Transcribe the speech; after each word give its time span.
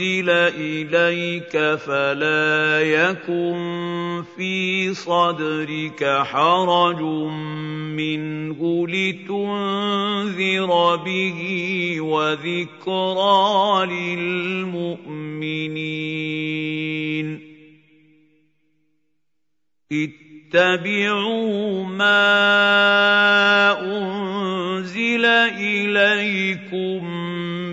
إليك 0.00 1.76
فلا 1.76 2.80
يكن 2.80 4.22
في 4.36 4.94
صدرك 4.94 6.04
حرج 6.04 7.02
منه 7.96 8.86
لتنذر 8.88 10.70
به 10.96 11.40
وذكرى 12.00 13.86
للمؤمنين. 13.86 15.02
اتبعوا 20.54 21.84
ما 21.84 22.30
أنزل 23.80 25.24
إليكم 25.24 27.04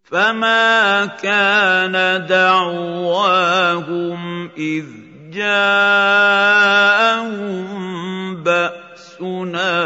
فما 0.04 1.06
كان 1.06 2.26
دعواهم 2.26 3.38
اذ 4.58 5.07
جاءهم 5.30 6.88
بأسنا 8.42 9.78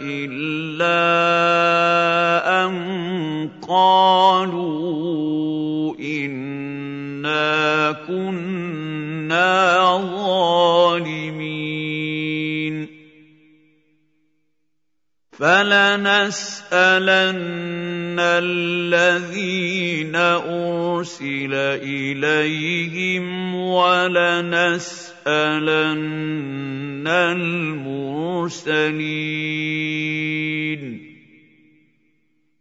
إلا 0.00 1.06
أن 2.64 2.74
قالوا 3.68 4.76
إنا 6.00 7.92
كنا 8.06 9.86
ظالمين 9.96 10.15
فلنسألن 15.38 16.96
الذين 18.20 20.16
أرسل 20.16 21.54
إليهم 21.84 23.54
ولنسألن 23.54 25.06
المرسلين 27.06 28.66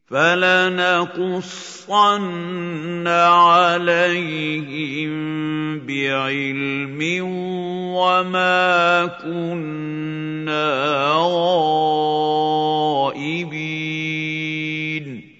فلنقصن 0.07 1.87
عليهم 3.07 5.09
بعلم 5.79 6.99
وما 7.95 9.05
كنا 9.05 10.75
غائبين 13.15 15.31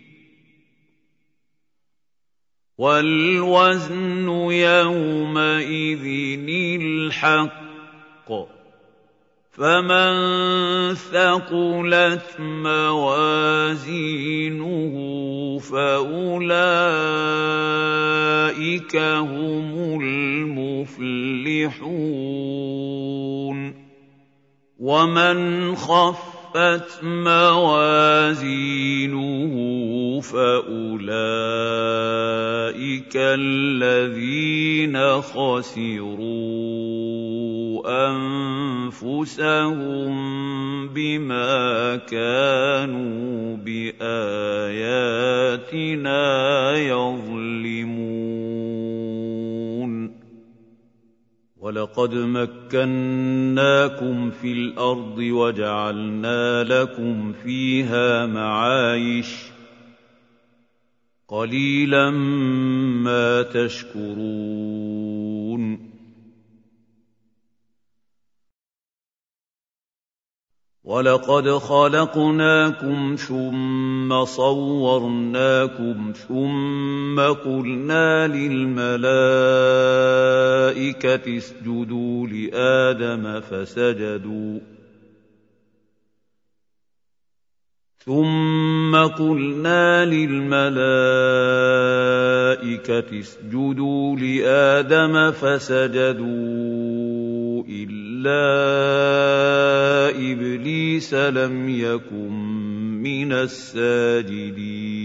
والوزن 2.78 4.28
يومئذ 4.52 6.06
الحق 6.82 8.55
فمن 9.56 10.14
ثقلت 10.96 12.36
موازينه 12.40 13.76
فاولئك 15.60 16.56
هم 18.96 20.02
المفلحون 20.02 21.06
ومن 24.80 25.76
خفت 26.56 27.04
موازينه 27.04 28.36
فاولئك 30.22 30.76
الذين 33.16 34.96
خسروا 35.22 36.26
انفسهم 38.96 40.16
بما 40.88 41.96
كانوا 41.96 43.58
باياتنا 43.58 44.16
يظلمون 46.78 47.35
ولقد 51.86 52.14
مكناكم 52.74 52.82
في 54.32 54.52
الأرض 54.54 55.18
وجعلنا 55.18 56.64
لكم 56.64 57.34
فيها 57.44 58.26
معايش. 58.26 59.36
قليلا 61.28 62.10
ما 62.10 63.42
تشكرون. 63.42 64.85
ولقد 70.86 71.50
خلقناكم 71.50 73.16
ثم 73.16 74.26
صورناكم 74.26 76.14
ثم 76.28 77.20
قلنا 77.20 78.28
للملائكه 78.28 78.98
اسجدوا 81.38 82.28
لادم 82.28 83.40
فسجدوا 83.40 84.60
ثم 88.06 88.96
قلنا 88.96 90.06
للملائكه 90.06 90.70
اسجدوا 93.20 94.16
لادم 94.16 95.32
فسجدوا 95.32 96.86
الا 97.70 99.45
ابليس 100.16 101.14
لم 101.14 101.70
يكن 101.70 102.32
من 103.04 103.32
الساجدين. 103.32 104.96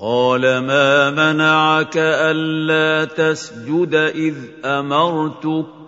قال 0.00 0.40
ما 0.40 1.10
منعك 1.10 1.96
ألا 1.96 3.04
تسجد 3.04 3.94
إذ 3.94 4.36
أمرتك؟ 4.64 5.80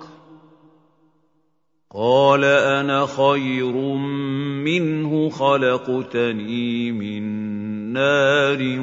قال 1.94 2.44
أنا 2.44 3.06
خير 3.06 3.73
منه 4.64 5.29
خلقتني 5.29 6.93
من 6.93 7.23
نار 7.93 8.81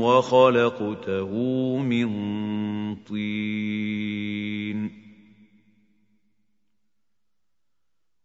وخلقته 0.00 1.30
من 1.76 2.08
طين. 2.94 3.71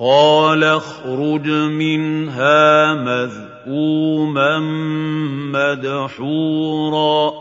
قال 0.00 0.64
اخرج 0.64 1.48
منها 1.50 2.94
مذءوما 2.94 4.58
مدحورا 5.50 7.32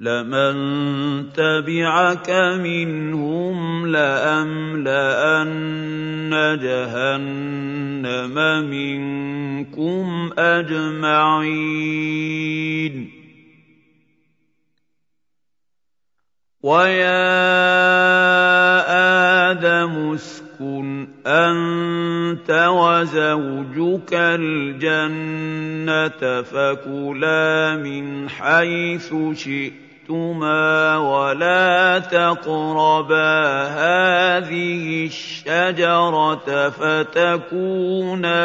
لمن 0.00 0.54
تبعك 1.32 2.30
منهم 2.60 3.86
لأملأن 3.86 5.54
جهنم 6.62 8.34
منكم 8.70 10.30
أجمعين 10.38 11.64
ويا 16.64 17.20
آدم 19.52 20.14
اسكن 20.14 21.08
انت 21.26 22.50
وزوجك 22.72 24.12
الجنه 24.12 25.62
فكلا 26.42 27.76
من 27.76 28.28
حيث 28.28 29.14
شئتما 29.34 30.96
ولا 30.96 31.98
تقربا 31.98 33.62
هذه 33.64 35.06
الشجره 35.06 36.70
فتكونا 36.70 38.36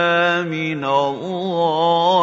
من 0.41 0.85
الظالمين 0.85 2.19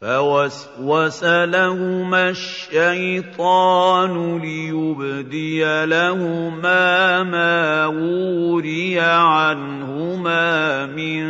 فوسوس 0.00 1.24
لهما 1.24 2.28
الشيطان 2.28 4.12
ليبدي 4.38 5.64
لهما 5.86 7.22
ما 7.22 7.86
وري 7.86 9.00
عنهما 9.00 10.86
من 10.86 11.24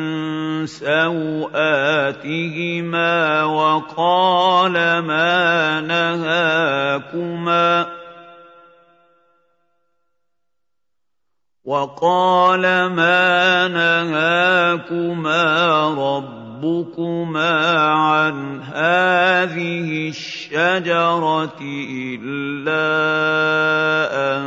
سواتهما 0.67 1.55
وقال 3.45 4.73
ما 4.99 5.81
نهاكما 5.81 7.35
وقال 11.65 12.63
ما 12.87 13.69
نهاكما 13.69 15.45
رب 15.89 16.44
ربكما 16.65 17.79
عن 17.89 18.61
هذه 18.63 20.09
الشجرة 20.09 21.61
إلا 21.91 22.85
أن 24.37 24.45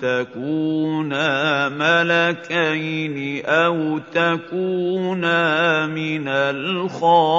تكونا 0.00 1.68
ملكين 1.68 3.44
أو 3.46 3.98
تكونا 3.98 5.86
من 5.86 6.28
الخالدين. 6.28 7.38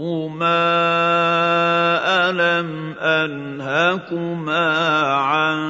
ربهما 0.00 0.80
ألم 2.30 2.94
أنهكما 2.98 4.68
عن 5.12 5.60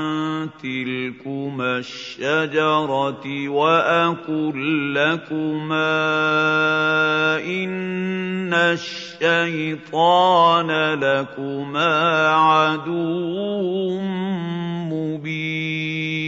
تلكما 0.63 1.79
الشجرة 1.79 3.49
وأقل 3.49 4.95
لكما 4.95 5.91
إن 7.43 8.55
الشيطان 8.55 10.15
لكما 10.95 12.29
عدو 12.29 14.01
مبين 14.91 16.21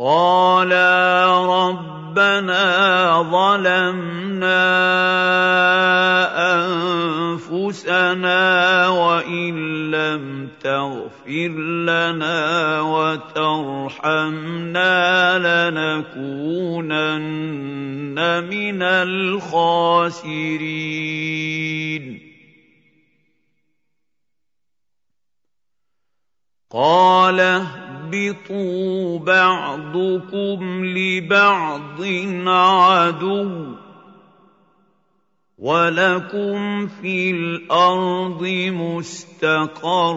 قالا 0.00 1.28
ربنا 1.44 2.64
ظلمنا 3.22 4.64
انفسنا 7.44 8.38
وان 8.88 9.90
لم 9.90 10.48
تغفر 10.62 11.52
لنا 11.84 12.80
وترحمنا 12.80 14.18
لنكونن 15.68 17.20
من 18.48 18.82
الخاسرين 18.82 20.20
قال 26.70 27.40
اهبطوا 27.40 29.18
بعضكم 29.18 30.84
لبعض 30.84 32.00
عدو 32.46 33.74
وَلَكُمْ 35.60 36.86
فِي 36.88 37.30
الْأَرْضِ 37.30 38.42
مُسْتَقَرٌّ 38.72 40.16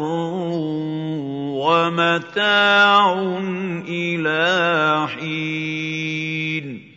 وَمَتَاعٌ 1.60 3.14
إِلَىٰ 3.88 5.08
حِينٍ 5.08 6.93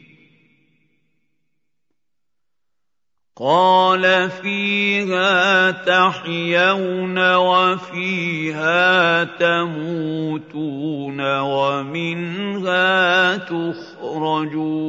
قال 3.38 4.30
فيها 4.30 5.70
تحيون 5.70 7.34
وفيها 7.36 9.24
تموتون 9.24 11.20
ومنها 11.40 13.36
تخرجون 13.36 14.86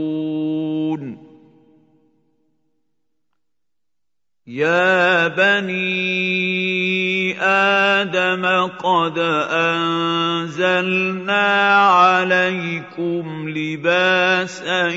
يَا 4.47 5.27
بَنِي 5.27 7.35
آدَمَ 7.43 8.45
قَدْ 8.79 9.17
أَنزَلْنَا 9.51 11.47
عَلَيْكُمْ 11.75 13.49
لِبَاسًا 13.49 14.87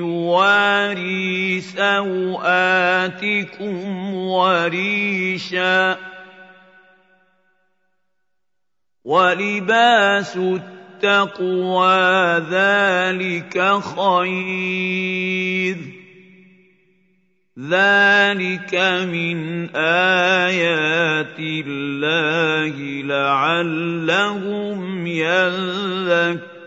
يُوَارِي 0.00 1.60
سَوْآتِكُمْ 1.60 3.74
وَرِيشًا 4.14 5.94
ۖ 5.94 5.98
وَلِبَاسُ 9.04 10.36
التَّقْوَىٰ 10.36 12.38
ذَٰلِكَ 12.48 13.80
خَيْرٌ 13.96 15.99
ذلك 17.68 18.74
من 19.12 19.68
ايات 19.76 21.36
الله 21.38 22.76
لعلهم 23.04 25.06
يذكرون 25.06 26.60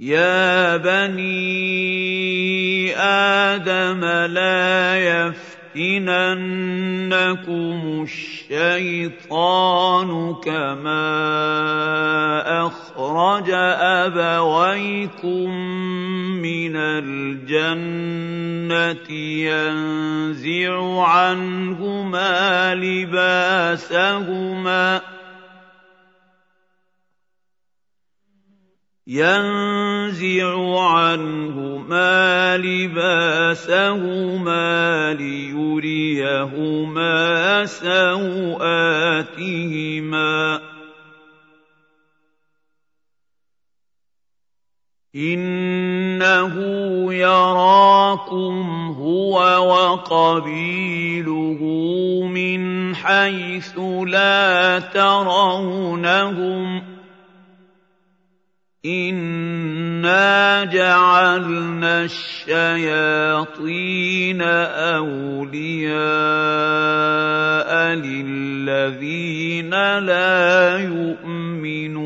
يا 0.00 0.76
بني 0.76 2.00
آدم 2.96 4.04
لا 4.04 4.96
يفتننكم 5.76 7.30
الشيطان 8.50 10.08
كما 10.34 11.06
اخرج 12.66 13.50
ابويكم 13.80 15.50
من 16.42 16.76
الجنه 16.76 18.30
ينزع 19.10 21.02
عنهما 21.02 22.74
لباسهما 22.74 24.00
ينزع 29.10 30.54
عنهما 30.80 32.56
لباسهما 32.56 33.94
ليريهما 35.14 37.16
سوآتهما. 37.66 38.30
إنه 45.16 46.54
يراكم 47.14 48.94
هو 48.98 49.34
وقبيله 49.68 51.60
من 52.26 52.94
حيث 52.94 53.78
لا 54.06 54.78
ترونهم. 54.78 56.99
إِنَّا 58.86 60.64
جَعَلْنَا 60.64 62.04
الشَّيَاطِينَ 62.04 62.82
أَوْلِيَاءَ 64.96 65.90
لِلَّذِينَ 67.94 69.70
لَا 69.98 70.78
يُؤْمِنُونَ 70.78 72.00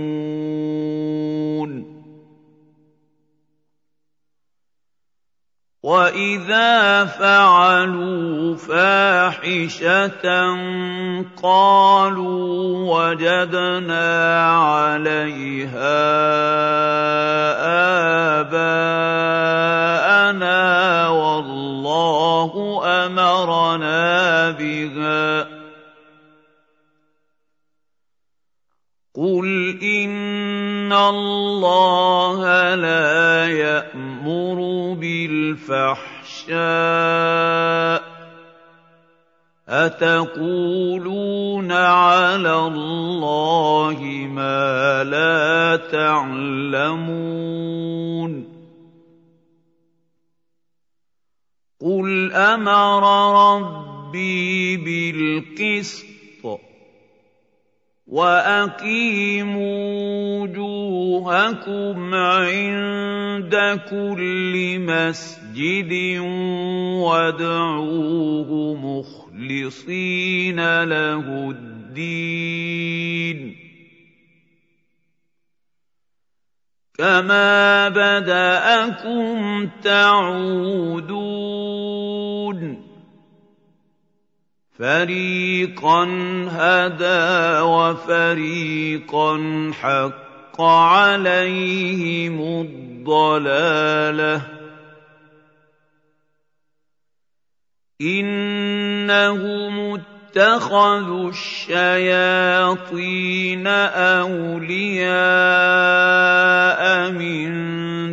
وَإِذَا 5.85 7.05
فَعَلُوا 7.05 8.57
فَاحِشَةً 8.57 10.25
قَالُوا 11.43 12.49
وَجَدْنَا 12.89 14.09
عَلَيْهَا 14.49 16.01
آبَاءَنَا 18.41 19.89
وَاللَّهُ 21.09 22.53
أَمَرَنَا 22.85 24.51
بِهَا 24.51 25.43
ۗ 25.45 25.54
قُلْ 29.15 29.79
إِنَّ 29.83 30.93
اللَّهَ 30.93 32.75
لَا 32.75 33.47
يَأْمُرُ 33.47 34.59
بِالْفَحْشَاءِ 34.99 36.53
ۖ 38.03 38.05
أَتَقُولُونَ 39.69 41.73
عَلَى 41.73 42.57
اللَّهِ 42.59 43.99
مَا 44.35 45.05
لَا 45.05 45.77
تَعْلَمُونَ 45.77 47.35
قُلْ 51.81 52.33
أَمَرَ 52.33 53.03
رَبِّي 53.55 54.77
بِالْقِسْطِ 54.77 56.14
وَأَقِيمُوا 58.15 59.75
وُجُوهَكُمْ 60.47 61.99
عِندَ 62.15 63.55
كُلِّ 63.91 64.55
مَسْجِدٍ 64.79 65.93
وَادْعُوهُ 67.03 68.51
مُخْلِصِينَ 68.87 70.61
لَهُ 70.85 71.27
الدِّينَ 71.51 73.39
كَمَا 76.95 77.89
بَدَأَكُمْ 77.89 79.69
تَعُودُونَ 79.83 81.15
فَرِيقًا 84.79 86.05
هَدَىٰ 86.51 87.61
وَفَرِيقًا 87.61 89.37
حَقَّ 89.81 90.61
عَلَيْهِمُ 90.63 92.39
الضَّلَالَةُ 92.67 94.39
ۗ. 94.39 94.43
إِنَّهُمُ 98.03 99.95
اتَّخَذُوا 99.95 101.31
الشَّيَاطِينَ 101.31 102.47
أَوْلِيَاءَ 103.67 105.11
مِن 107.13 107.51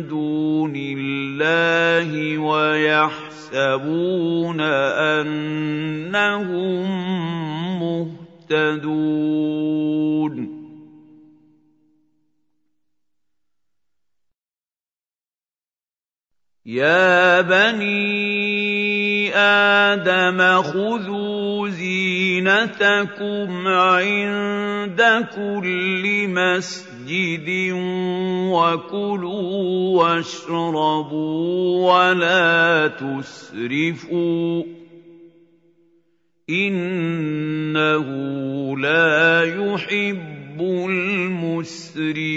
دُونِ 0.08 0.72
اللَّهِ 0.76 2.38
وَيَحْسَبُونَ 2.38 3.31
يَحْسَبُونَ 3.52 4.60
أَنَّهُم 5.20 6.52
مُّهْتَدُونَ 8.48 9.42
يَا 16.66 17.40
بَنِي 17.40 18.81
آدَمَ 19.34 20.62
خُذُوا 20.62 21.68
زِينَتَكُمْ 21.68 23.50
عِندَ 23.68 25.00
كُلِّ 25.34 26.28
مَسْجِدٍ 26.28 27.48
وَكُلُوا 28.52 30.02
وَاشْرَبُوا 30.02 31.92
وَلَا 31.92 32.88
تُسْرِفُوا 32.88 34.62
إِنَّهُ 36.50 38.06
لَا 38.78 39.44
يُحِبُّ 39.44 40.60
الْمُسْرِفِينَ. 40.60 42.32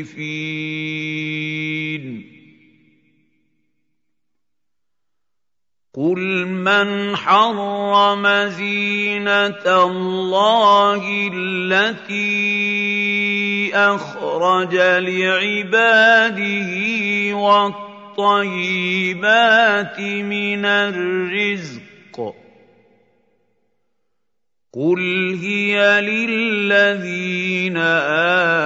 قُلْ 5.95 6.45
مَنْ 6.47 7.15
حَرَّمَ 7.15 8.27
زِينَةَ 8.49 9.63
اللَّهِ 9.65 11.29
الَّتِي 11.33 12.35
أَخْرَجَ 13.75 14.75
لِعِبَادِهِ 15.07 16.71
وَالطَّيِّبَاتِ 18.19 18.59
مِنَ 19.99 20.65
الرِّزْقِ 20.65 22.17
قُلْ 24.73 24.99
هِيَ 25.41 26.01
لِلَّذِينَ 26.01 27.77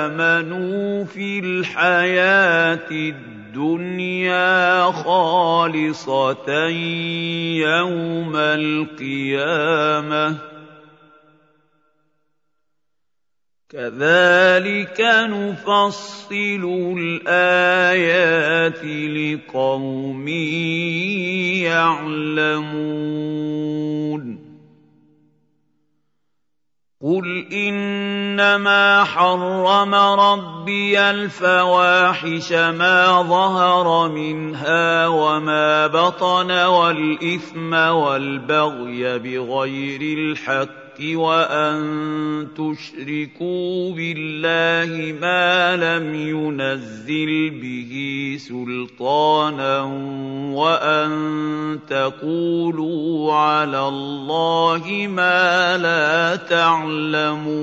آمَنُوا 0.02 1.06
فِي 1.06 1.40
الْحَيَاةِ 1.40 2.90
الدُّنْيَا 2.92 3.29
خَالِصَةً 4.92 6.68
يَوْمَ 7.58 8.36
الْقِيَامَةِ 8.36 10.30
ۗ. 10.34 10.38
كَذَٰلِكَ 13.70 15.02
نُفَصِّلُ 15.02 16.94
الْآيَاتِ 16.98 18.86
لِقَوْمٍ 18.86 20.28
يَعْلَمُونَ. 21.64 24.39
قُلْ 27.04 27.48
إِنَّمَا 27.54 29.04
حَرَّمَ 29.04 29.96
رَبِّيَ 29.96 31.00
الْفَوَاحِشَ 31.00 32.52
مَا 32.52 33.22
ظَهَرَ 33.22 34.10
مِنْهَا 34.10 35.08
وَمَا 35.08 35.88
بَطَنَ 35.88 36.52
وَالْإِثْمَ 36.52 37.74
وَالْبَغْيَ 37.74 39.20
بِغَيْرِ 39.20 40.02
الْحَقِّ 40.18 40.79
وَأَن 41.00 42.48
تُشْرِكُوا 42.56 43.92
بِاللَّهِ 43.96 45.12
مَا 45.22 45.76
لَمْ 45.76 46.16
يُنَزِّلْ 46.16 47.50
بِهِ 47.62 47.92
سُلْطَانًا 48.40 49.80
وَأَن 50.54 51.12
تَقُولُوا 51.90 53.34
عَلَى 53.34 53.88
اللَّهِ 53.88 55.08
مَا 55.10 55.78
لَا 55.78 56.36
تَعْلَمُونَ 56.36 57.60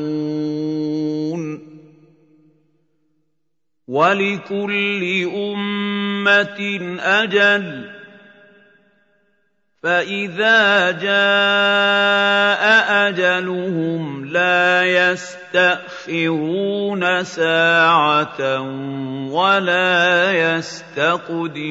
وَلِكُلِّ 3.89 5.31
أُمَّةٍ 5.37 6.61
أَجَلٌ 7.01 7.96
فَإِذَا 9.83 10.91
جَاءَ 10.91 12.63
أَجَلُهُمْ 13.09 14.25
لَا 14.25 14.85
يَسْتَأْخِرُونَ 15.13 16.45
سَاعَةً 17.25 18.61
وَلَا 19.31 20.33
يَسْتَقْدِمُونَ 20.33 21.67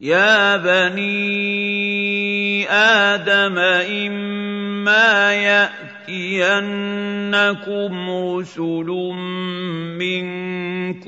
يَا 0.00 0.56
بَنِي 0.56 1.50
آدَمَ 2.70 3.58
إِمَّا 3.58 5.34
يَأْتِيَنَّكُمْ 5.34 6.50
رُسُلٌ 8.10 8.88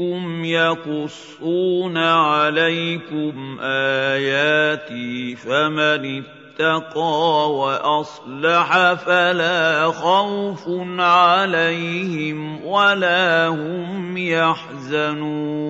مِّنكُمْ 0.00 0.44
يَقُصُّونَ 0.44 1.96
عَلَيْكُمْ 1.98 3.58
آيَاتِي 3.60 5.36
فَمَنِ 5.36 6.22
اتَّقَىٰ 6.24 7.46
وَأَصْلَحَ 7.50 8.94
فَلَا 8.94 9.86
خَوْفٌ 9.92 10.64
عَلَيْهِمْ 10.98 12.64
وَلَا 12.64 13.48
هُمْ 13.48 14.16
يَحْزَنُونَ 14.16 15.69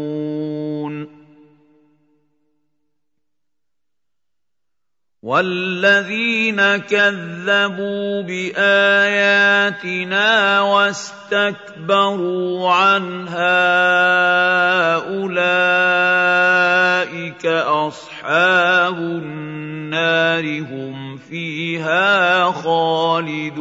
وَالَّذِينَ 5.22 6.56
كَذَّبُوا 6.88 8.22
بِآيَاتِنَا 8.24 9.80
وَاسْتَكْبَرُوا 10.60 11.92
عَنْهَا 12.72 13.52
أُولَٰئِكَ 15.12 15.46
أَصْحَابُ 17.68 18.96
النَّارِ 18.96 20.44
ۖ 20.60 20.64
هُمْ 20.72 21.16
فِيهَا 21.16 22.44
خَالِدُونَ 22.52 23.60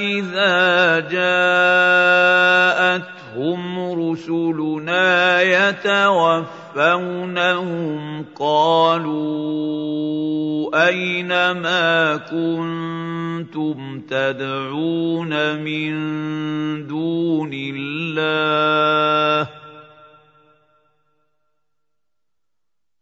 إِذَا 0.00 1.00
جَاءَتْهُمْ 1.10 2.40
رُسُلُنَا 4.10 5.42
يَتَوَفَّوْنَهُمْ 5.42 6.64
قَالُوا 8.38 9.60
أَيْنَ 10.88 11.50
مَا 11.50 12.16
كُنتُمْ 12.16 14.00
تَدْعُونَ 14.10 15.56
مِن 15.62 15.92
دُونِ 16.86 17.50
اللَّهِ 17.54 19.44
ۖ 19.44 19.48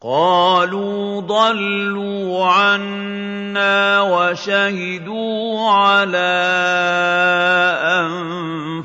قَالُوا 0.01 1.21
ضَلُّوا 1.21 2.45
عَنَّا 2.47 4.01
وَشَهِدُوا 4.03 5.71
عَلَىٰ 5.71 6.39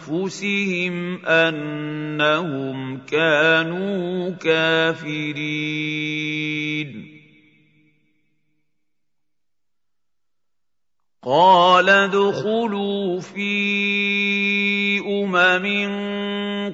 أَنفُسِهِمْ 0.01 1.25
أَنَّهُمْ 1.25 2.97
كَانُوا 3.05 4.29
كَافِرِينَ. 4.41 5.13
قَالَ 11.25 11.89
ادْخُلُوا 11.89 13.19
فِي 13.21 14.99
أُمَمٍ 14.99 15.65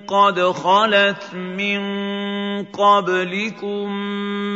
قَدْ 0.09 0.41
خَلَتْ 0.41 1.33
مِن 1.33 1.79
قَبْلِكُم 2.73 3.91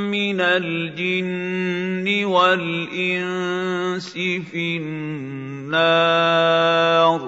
مِّنَ 0.10 0.42
الْجِنِّ 0.42 2.26
وَالْإِنسِ 2.26 4.14
فِي 4.50 4.78
النَّارِ 4.82 6.00
ۖ 7.20 7.24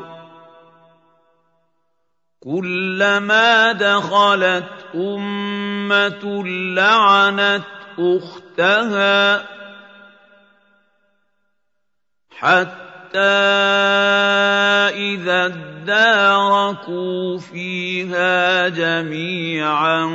كُلَّمَا 2.44 3.72
دَخَلَتْ 3.72 4.70
أُمَّةٌ 4.96 6.44
لَّعَنَتْ 6.74 7.64
أُخْتَهَا 8.00 9.38
ۖ 9.38 9.55
حَتَّىٰ 12.36 13.20
إِذَا 14.96 15.46
ادَّارَكُوا 15.46 17.38
فِيهَا 17.38 18.70
جَمِيعًا 18.70 20.06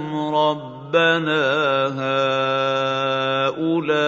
رَبَّنَا 0.90 1.46
هَٰؤُلَاءِ 3.54 4.00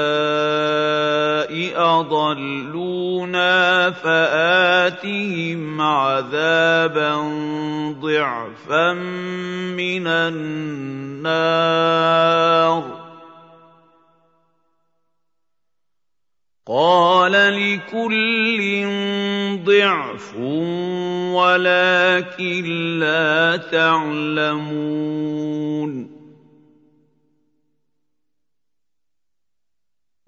أَضَلُّونَا 2.01 3.51
فَآتِهِمْ 3.91 5.81
عذابا 5.81 7.15
ضعفا 8.01 8.93
من 9.77 10.07
النار. 10.07 11.41
قال 16.67 17.31
لكل 17.31 18.85
ضعف 19.65 20.35
ولكن 21.35 22.65
لا 22.99 23.57
تعلمون. 23.57 24.71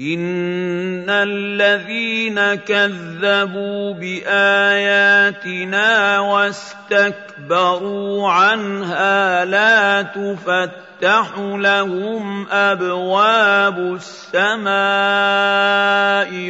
ان 0.00 1.04
الذين 1.10 2.54
كذبوا 2.54 3.92
باياتنا 3.94 5.38
واستكبروا 6.20 7.80
عنها 8.30 9.44
لا 9.44 10.02
تفتح 10.02 11.38
لهم 11.38 12.48
ابواب 12.50 13.98
السماء 14.34 14.70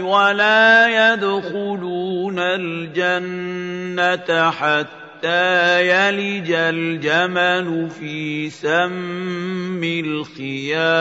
ولا 0.00 1.12
يدخلون 1.12 2.38
الجنه 2.38 3.80
حتى 4.50 5.88
يلج 5.88 6.52
الجمل 6.52 7.90
في 7.90 8.50
سم 8.50 9.80
الخياط 10.04 11.00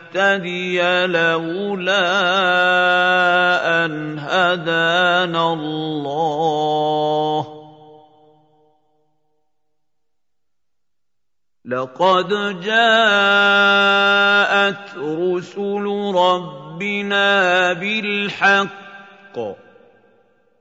نهتدي 0.15 1.07
لولا 1.07 2.03
أن 3.85 4.19
هدانا 4.19 5.53
الله. 5.53 6.41
لقد 11.65 12.29
جاءت 12.61 13.77
رسل 14.97 15.85
ربنا 16.15 17.73
بالحق. 17.73 19.60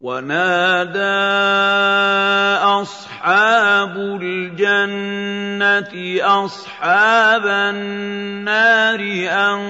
ونادى 0.00 1.20
أصحاب 2.64 3.96
الجنة 4.22 5.92
أصحاب 6.44 7.46
النار 7.46 9.00
أن 9.28 9.60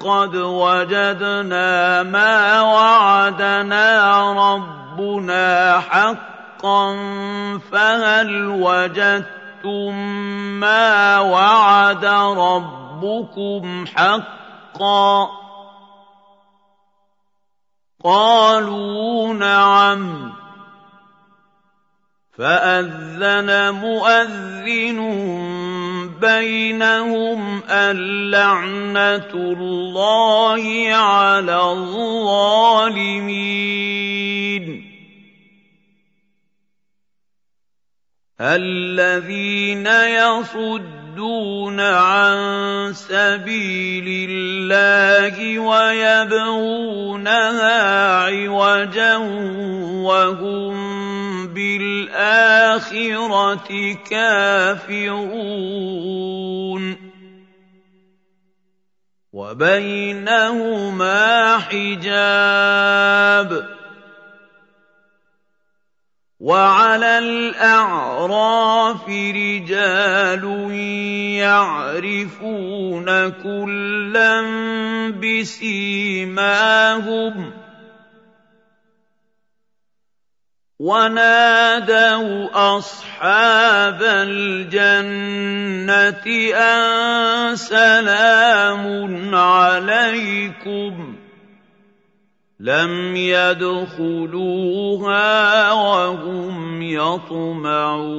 قد 0.00 0.36
وجدنا 0.36 2.02
ما 2.02 2.60
وعدنا 2.60 4.22
ربنا 4.32 5.80
حقا 5.80 6.96
فهل 7.72 8.46
وجدتم 8.46 9.94
ما 10.60 11.20
وعد 11.20 12.04
ربكم 12.38 13.84
حقا 13.96 15.43
قالوا 18.04 19.34
نعم. 19.34 20.32
فأذن 22.38 23.74
مؤذن 23.74 25.00
بينهم 26.20 27.62
اللعنه 27.70 29.30
الله 29.34 30.92
على 30.94 31.56
الظالمين. 31.72 32.64
الذين 38.40 39.86
يصدون 39.86 41.03
يصدون 41.14 41.80
عن 41.80 42.92
سبيل 42.94 44.30
الله 44.30 45.58
ويبغونها 45.58 46.98
عوجا 48.26 49.16
وهم 50.02 50.74
بالآخرة 51.54 52.88
كافرون. 54.10 55.24
وبينهما 59.32 61.22
حجاب. 61.58 63.04
وعلى 66.44 67.18
الأعراف 67.18 69.08
رجال 69.08 70.44
يعرفون 71.40 73.08
كلا 73.30 74.40
بسيماهم 75.40 76.84
ونادوا 80.78 82.48
أصحاب 82.76 84.02
الجنة 84.02 84.96
أن 86.52 87.56
سلام 87.56 89.34
عليكم 89.34 91.23
لم 92.60 93.16
يدخلوها 93.16 94.52
وهم 95.72 96.82
يطمعون. 96.82 98.14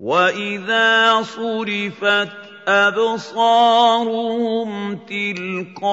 وإذا 0.00 1.22
صرفت 1.22 2.49
أبصارهم 2.88 4.70
تلقاء 4.96 5.90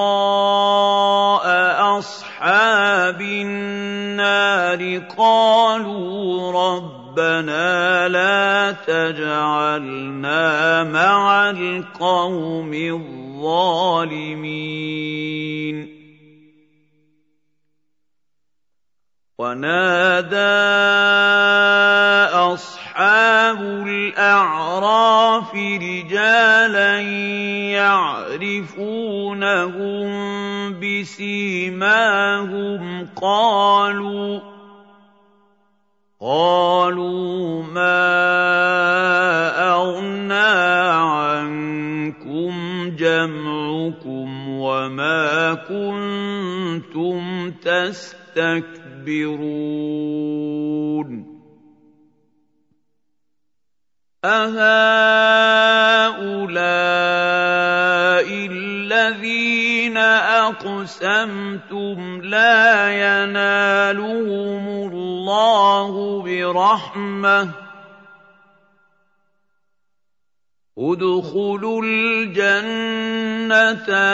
أصحاب 1.98 3.20
النار 3.20 4.98
قالوا 5.18 6.52
ربنا 6.52 8.08
لا 8.08 8.72
تجعلنا 8.86 10.44
مع 10.84 11.50
القوم 11.50 12.74
الظالمين 12.74 14.38
ونادى 19.38 20.34
أصحاب 22.34 23.60
الأعراف 23.86 25.54
رجالا 25.54 27.00
يعرفونهم 28.50 28.98
بسيماهم 30.82 32.28
قالوا 33.22 34.40
قالوا 36.20 37.62
ما 37.62 38.10
أغنى 39.70 40.50
عنكم 41.14 42.52
جمعكم 42.98 44.48
وما 44.48 45.54
كنتم 45.54 47.50
تستكبرون 47.50 48.77
أهؤلاء 54.24 55.18
الذين 58.52 59.96
أقسمتم 60.50 62.20
لا 62.22 62.88
ينالهم 62.90 64.68
الله 64.92 66.22
برحمة. 66.22 67.67
ادخلوا 70.78 71.82
الجنة 71.84 72.68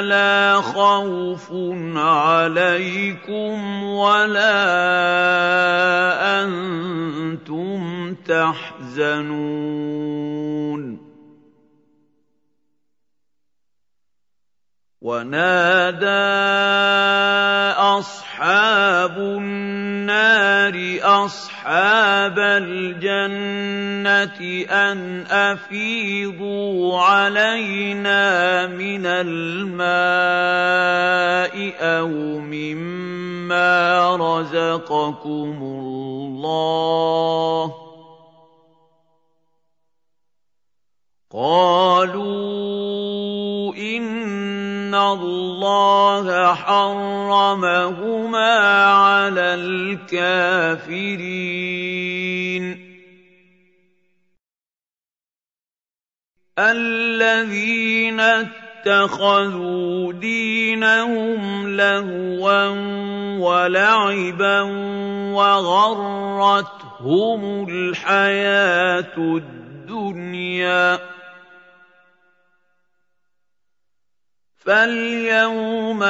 لا 0.01 0.61
خوف 0.61 1.53
عليكم 1.97 3.85
ولا 3.85 4.65
أنتم 6.43 8.15
تحزنون. 8.15 9.45
ونادى 15.05 16.07
أصحاب 17.77 19.19
النار 19.19 20.73
أصحاب 21.03 22.39
الجنة 22.39 23.85
أن 24.71 25.27
أفيضوا 25.31 27.01
علينا 27.01 28.67
من 28.67 29.07
الماء 29.07 29.95
أو 31.81 32.09
مما 32.41 34.17
رزقكم 34.17 35.59
الله 35.63 36.55
قالوا 41.33 42.65
أن 44.95 45.01
الله 45.01 46.55
حرمهما 46.55 48.59
على 48.87 49.55
الكافرين. 49.55 51.05
الذين 56.59 58.21
اتخذوا 58.21 60.13
دينهم 60.13 61.69
لهوا 61.77 62.69
ولعبا 63.39 64.61
وغرتهم 65.35 67.69
الحياة 67.69 69.17
الدنيا. 69.17 71.14
فاليوم 74.65 76.05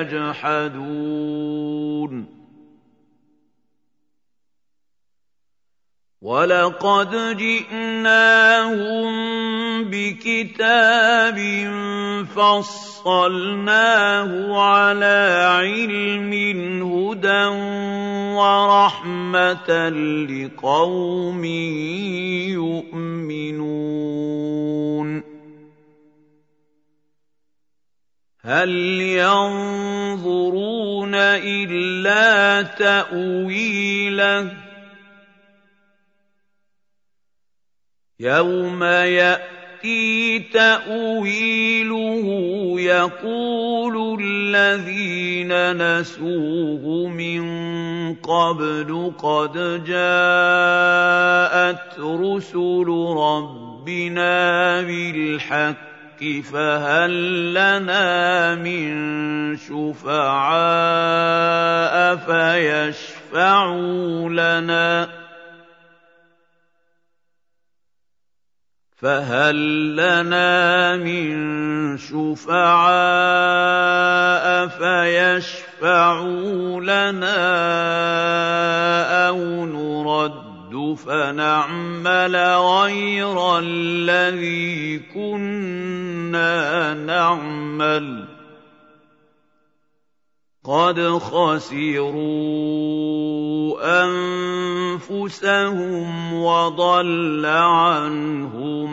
يجحدون 0.00 1.12
ولقد 6.22 7.10
جئناهم 7.36 9.12
بكتاب 9.90 11.38
فصلناه 12.30 14.30
على 14.62 15.18
علم 15.58 16.30
هدى 16.86 17.46
ورحمه 18.38 19.70
لقوم 20.30 21.42
يؤمنون. 22.54 23.88
هل 28.42 28.70
ينظرون 29.18 31.14
الا 31.14 32.62
تاويله؟ 32.62 34.71
يوم 38.22 38.84
ياتي 38.84 40.38
تاويله 40.38 42.24
يقول 42.80 44.22
الذين 44.22 45.76
نسوه 45.76 47.08
من 47.08 47.44
قبل 48.14 49.12
قد 49.18 49.84
جاءت 49.84 49.98
رسل 51.98 52.86
ربنا 53.18 54.80
بالحق 54.80 56.22
فهل 56.52 57.50
لنا 57.50 58.54
من 58.54 58.92
شفعاء 59.56 60.16
فيشفعوا 62.16 64.28
لنا 64.28 65.21
فهل 69.02 69.96
لنا 69.96 70.96
من 70.96 71.32
شفعاء 71.98 72.62
فيشفعوا 74.78 76.30
لنا 76.80 77.38
أو 79.28 79.66
نرد 79.66 80.96
فنعمل 80.98 82.36
غير 82.56 83.58
الذي 83.58 84.98
كنا 85.14 86.94
نعمل 86.94 88.24
قَدْ 90.64 90.94
خَسِرُوا 91.18 92.22
أَنفُسَهُمْ 94.94 96.08
وَضَلَّ 96.34 97.46
عَنْهُم 97.46 98.88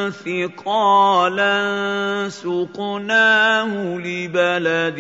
ثِقَالًا 0.09 1.59
سُقْنَاهُ 2.29 3.71
لِبَلَدٍ 3.99 4.99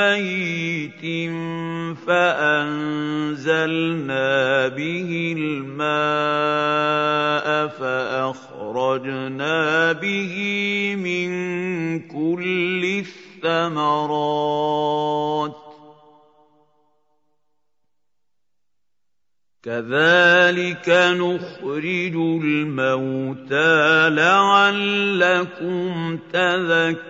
مَّيِّتٍ 0.00 1.04
فَأَنزَلْنَا 2.06 3.48
بِهِ 4.68 5.10
الْمَاءَ 5.38 5.86
فَأَخْرَجْنَا 7.68 9.58
بِهِ 9.92 10.34
مِن 10.96 11.28
كُلِّ 12.08 13.04
الثَّمَرَاتِ 13.44 14.06
ۚ 15.52 15.65
كَذَٰلِكَ 19.66 20.88
نُخْرِجُ 20.88 22.14
الْمَوْتَىٰ 22.16 24.08
لَعَلَّكُمْ 24.10 26.18
تَذَكَّرُونَ. 26.32 27.06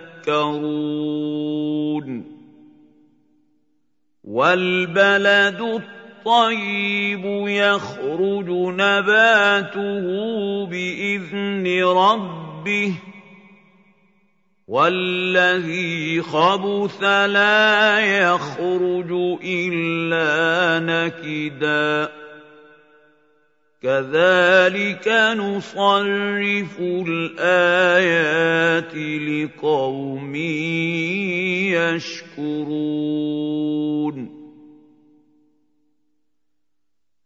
وَالْبَلَدُ 4.23 5.61
الطَّيِّبُ 5.61 7.25
يَخْرُجُ 7.47 8.49
نَبَاتُهُ 8.49 10.05
بِإِذْنِ 10.65 11.83
رَبِّهِ 11.83 12.91
ۖ. 12.91 12.93
وَالَّذِي 14.67 16.21
خَبُثَ 16.21 17.03
لَا 17.03 17.99
يَخْرُجُ 17.99 19.37
إِلَّا 19.43 20.79
نَكِدًا. 20.79 22.16
كَذَٰلِكَ 23.81 25.07
نُصَرِّفُ 25.37 26.79
الْآيَاتِ 27.07 28.95
لِقَوْمٍ 28.95 30.35
يَشْكُرُونَ. 32.35 32.77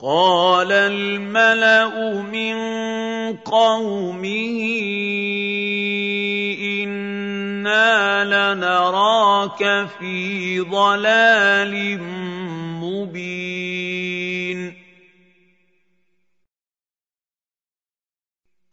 قَالَ 0.00 0.72
الْمَلَأُ 0.72 1.92
مِن 2.22 2.56
قَوْمِهِ 3.36 4.60
إِنَّا 6.80 8.24
لَنَرَاكَ 8.24 9.88
فِي 10.00 10.60
ضَلَالٍ 10.60 12.00
مُّبِينٍ 12.80 14.60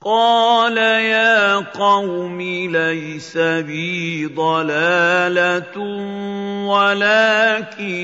قَالَ 0.02 0.78
يَا 0.78 1.57
قَوْمِ 1.80 2.42
لَيْسَ 2.72 3.38
بِي 3.38 4.26
ضَلَالَةٌ 4.26 5.78
وَلَٰكِنِّي 6.66 7.98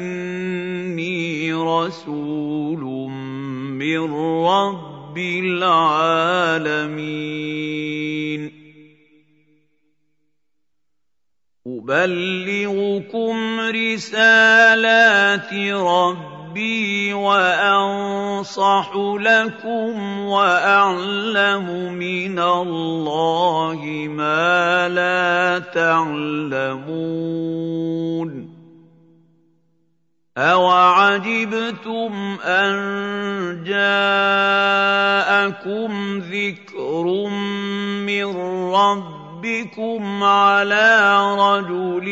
رَسُولٌ 1.54 3.10
مِّن 3.82 4.14
رَّبِّ 4.46 5.18
الْعَالَمِينَ. 5.18 6.84
أُبَلِّغُكُمْ 11.68 13.60
رِسَالَاتِ 13.60 15.54
رَبِّي 15.74 16.33
وَأَنصَحُ 17.14 18.88
لَكُمْ 19.20 20.20
وَأَعْلَمُ 20.30 21.94
مِنَ 21.94 22.40
اللَّهِ 22.40 23.82
مَا 24.10 24.90
لَا 24.90 25.60
تَعْلَمُونَ 25.60 26.94
أَوَعَجِبْتُمْ 30.38 32.14
أَن 32.44 32.74
جَاءَكُمْ 33.64 34.70
ذِكْرٌ 36.20 37.06
مِّن 38.06 38.26
رَّبِّكُمْ 38.74 39.23
عَلَىٰ 40.24 41.36
رَجُلٍ 41.40 42.08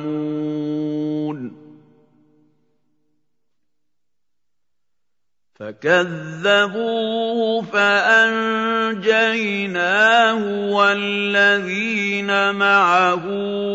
فَكَذَّبُوهُ 5.60 7.40
فَأَنجَيْنَاهُ 7.62 9.12
وَالَّذِينَ 10.72 12.56
مَعَهُ 12.56 13.24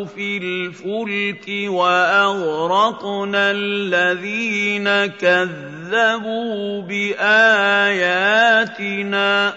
فِي 0.05 0.37
الْفُلْكِ 0.37 1.45
وَأَغْرَقْنَا 1.69 3.51
الَّذِينَ 3.51 4.89
كَذَّبُوا 5.07 6.83
بِآيَاتِنَا 6.83 7.91
ۚ 9.51 9.55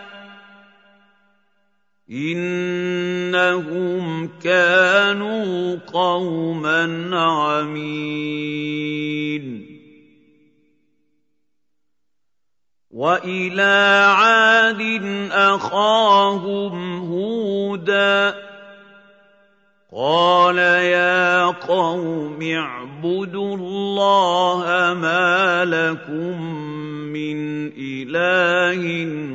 إِنَّهُمْ 2.11 4.01
كَانُوا 4.43 5.77
قَوْمًا 5.93 7.09
عَمِينَ 7.17 8.47
وَإِلَىٰ 12.97 14.09
عَادٍ 14.17 14.81
أَخَاهُمْ 15.31 16.73
هُودًا 17.13 18.31
ۚ 18.31 18.35
قَالَ 19.93 20.57
يَا 20.57 21.45
قَوْمِ 21.45 22.39
اعْبُدُوا 22.41 23.55
اللَّهَ 23.57 24.93
مَا 24.97 25.65
لَكُم 25.65 26.41
مِّنْ 27.13 27.67
إِلَٰهٍ 27.77 28.81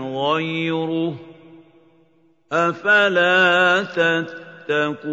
غَيْرُهُ 0.03 1.11
ۖ 1.15 1.15
أَفَلَا 2.53 3.83
تَتَّقُونَ 4.67 5.13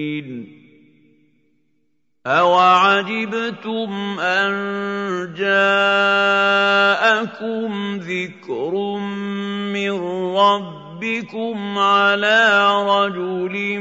أَوَعَجِبْتُمْ 3.01 4.19
أَن 4.19 4.53
جَاءَكُمْ 5.33 6.69
ذِكْرٌ 7.97 8.73
مِّن 9.73 9.91
رَّبِّكُمْ 10.37 11.77
عَلَىٰ 11.77 12.69
رَجُلٍ 12.85 13.79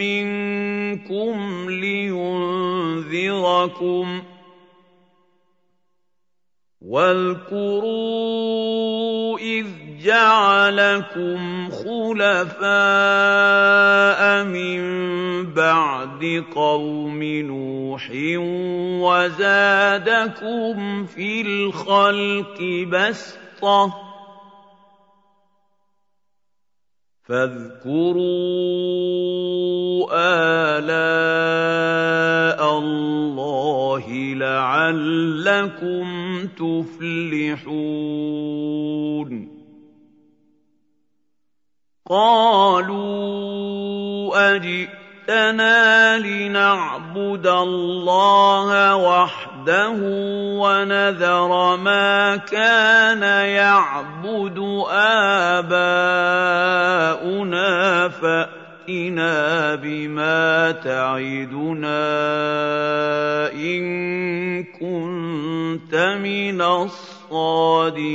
مِّنكُمْ 0.00 1.70
لِيُنذِرَكُمْ 1.70 2.60
ۖ 4.20 4.22
وَاذْكُرُوا 6.80 8.08
إِذْ 9.38 9.66
جَعَلَكُمْ 10.04 11.68
خُلَفَاءَ 11.70 12.64
مِن 14.44 14.80
بَعْدِ 15.54 16.44
قَوْمِ 16.54 17.22
نُوحٍ 17.22 17.73
وَزَادَكُمْ 19.00 20.76
فِي 21.06 21.40
الْخَلْقِ 21.40 22.58
بَسْطَةً 22.92 23.86
ۖ 23.88 23.92
فاذكروا 27.22 28.24
آلاء 30.78 32.60
اللَّهِ 32.78 34.34
لَعَلَّكُمْ 34.34 36.06
تُفْلِحُونَ. 36.46 37.74
قَالُوا 42.06 43.34
أَجِئْتَنَا 45.28 46.18
لِنَعْبُدَ 46.18 47.46
اللَّهَ 47.46 48.96
وَحْدَهُ 48.96 49.96
وَنَذَرَ 50.60 51.76
مَا 51.76 52.36
كَانَ 52.36 53.22
يَعْبُدُ 53.48 54.58
آبَاؤُنَا 55.64 56.18
فَأْتِنَا 58.08 59.74
بِمَا 59.74 60.70
تَعِدُنَا 60.84 62.04
إِن 63.52 64.64
كُنتَ 64.76 65.94
مِنَ 66.20 66.60
الصَّادِقِينَ 66.62 68.14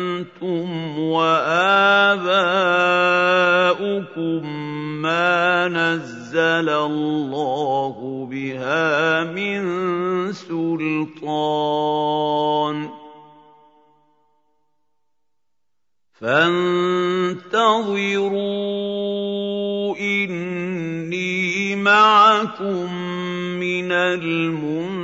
أَنتُمْ 0.21 0.99
وَآبَاؤُكُم 0.99 2.21
مَّا 5.01 5.67
نَزَّلَ 5.67 6.69
اللَّهُ 6.69 8.27
بِهَا 8.31 9.23
مِن 9.23 9.61
سُلْطَانٍ 10.33 11.17
ۚ 12.87 12.91
فَانتَظِرُوا 16.21 17.41
إِنِّي 19.97 21.75
مَعَكُم 21.75 22.93
مِّنَ 23.57 23.91
الْمُنتَظِرِينَ 23.91 25.01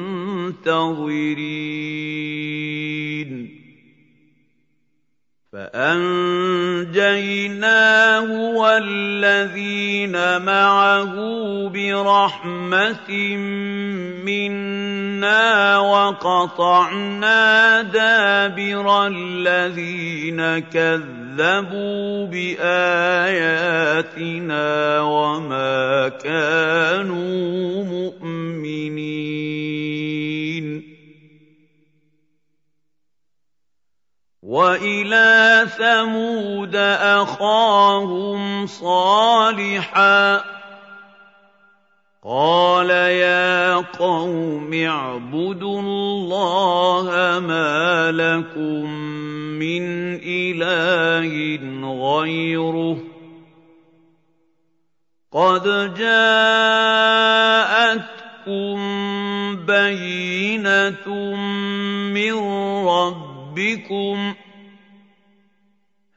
فأنجيناه 5.58 7.02
والذين 8.32 10.42
معه 10.42 11.14
برحمة 11.70 13.10
منا 14.26 15.78
وقطعنا 15.78 17.82
دابر 17.82 19.08
الذين 19.08 20.60
كذبوا 20.60 22.26
بآياتنا 22.26 23.42
وما 25.02 26.10
كانوا 26.10 27.84
مؤمنين. 27.84 28.58
وَإِلَىٰ 34.48 35.68
ثَمُودَ 35.76 36.76
أَخَاهُمْ 37.20 38.66
صَالِحًا 38.68 40.38
ۚ 40.38 40.42
قَالَ 42.24 42.90
يَا 42.90 43.76
قَوْمِ 43.76 44.72
اعْبُدُوا 44.74 45.80
اللَّهَ 45.82 47.40
مَا 47.44 48.12
لَكُم 48.12 48.84
مِّنْ 49.60 49.84
إِلَٰهٍ 50.24 51.28
غَيْرُهُ 51.84 52.98
قَدْ 55.32 55.94
جَاءَتْكُم 56.00 57.18
بَيِّنَةٌ 59.68 61.08
مِّن 62.16 62.34
رَّبِّكُمْ 62.88 63.27
رَبِّكُمْ 63.58 64.34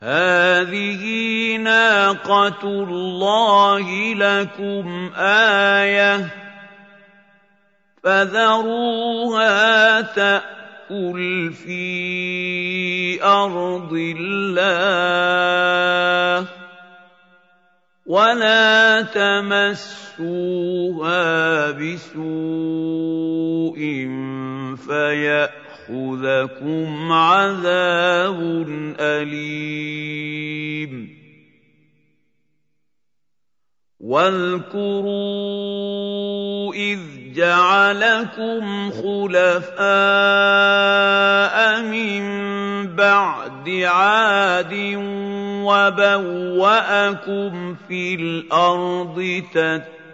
هَٰذِهِ 0.03 1.05
نَاقَةُ 1.57 2.63
اللَّهِ 2.65 4.15
لَكُمْ 4.15 5.11
آيَةً 5.17 6.31
فَذَرُوهَا 8.05 10.01
تَأْكُلْ 10.01 11.53
فِي 11.53 13.25
أَرْضِ 13.25 13.93
اللَّهِ 14.21 15.01
وَلَا 18.07 19.03
تَمَسُّوهَا 19.03 20.51
بِسُوءٍ 21.71 22.21
فَيَأْتِيَكُم 24.77 25.60
يَأْخُذَكُمْ 25.91 27.13
عَذَابٌ 27.13 28.39
أَلِيمٌ. 29.01 30.93
وَاذْكُرُوا 34.01 35.15
إِذْ 36.75 36.99
جَعَلَكُمْ 37.35 38.91
خُلَفَاءَ 38.91 39.87
مِن 41.83 42.23
بَعْدِ 42.97 43.69
عَادٍ 43.85 44.75
وَبَوَّأَكُمْ 45.67 47.53
فِي 47.89 48.15
الْأَرْضِ 48.15 49.43
تَتَّبِعُونَ 49.55 50.00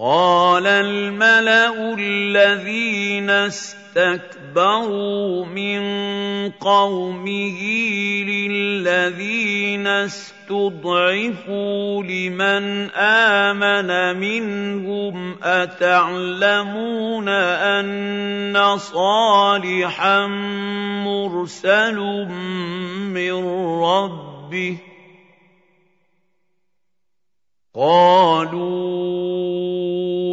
قال 0.00 0.66
الملأ 0.66 1.94
الذين 1.98 3.30
استكبروا 3.30 5.44
من 5.44 5.80
قومه 6.50 7.60
للذين 8.24 9.86
استضعفوا 9.86 12.02
لمن 12.02 12.90
آمن 12.96 14.20
منهم 14.20 15.36
أتعلمون 15.42 17.28
أن 17.28 18.78
صالحا 18.78 20.26
مرسل 21.04 21.98
من 23.12 23.32
ربه 23.84 24.89
قالوا 27.74 28.60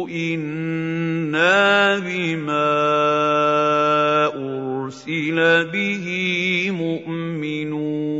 أنا 0.08 1.98
بما 1.98 2.68
ارسل 4.34 5.64
به 5.70 6.06
مؤمنون 6.70 8.17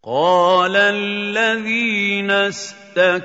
قال 0.00 0.76
الذين 0.76 2.30
استكبروا 2.30 3.20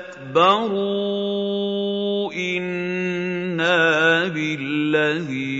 إنا 2.32 4.28
بالذي 4.28 5.56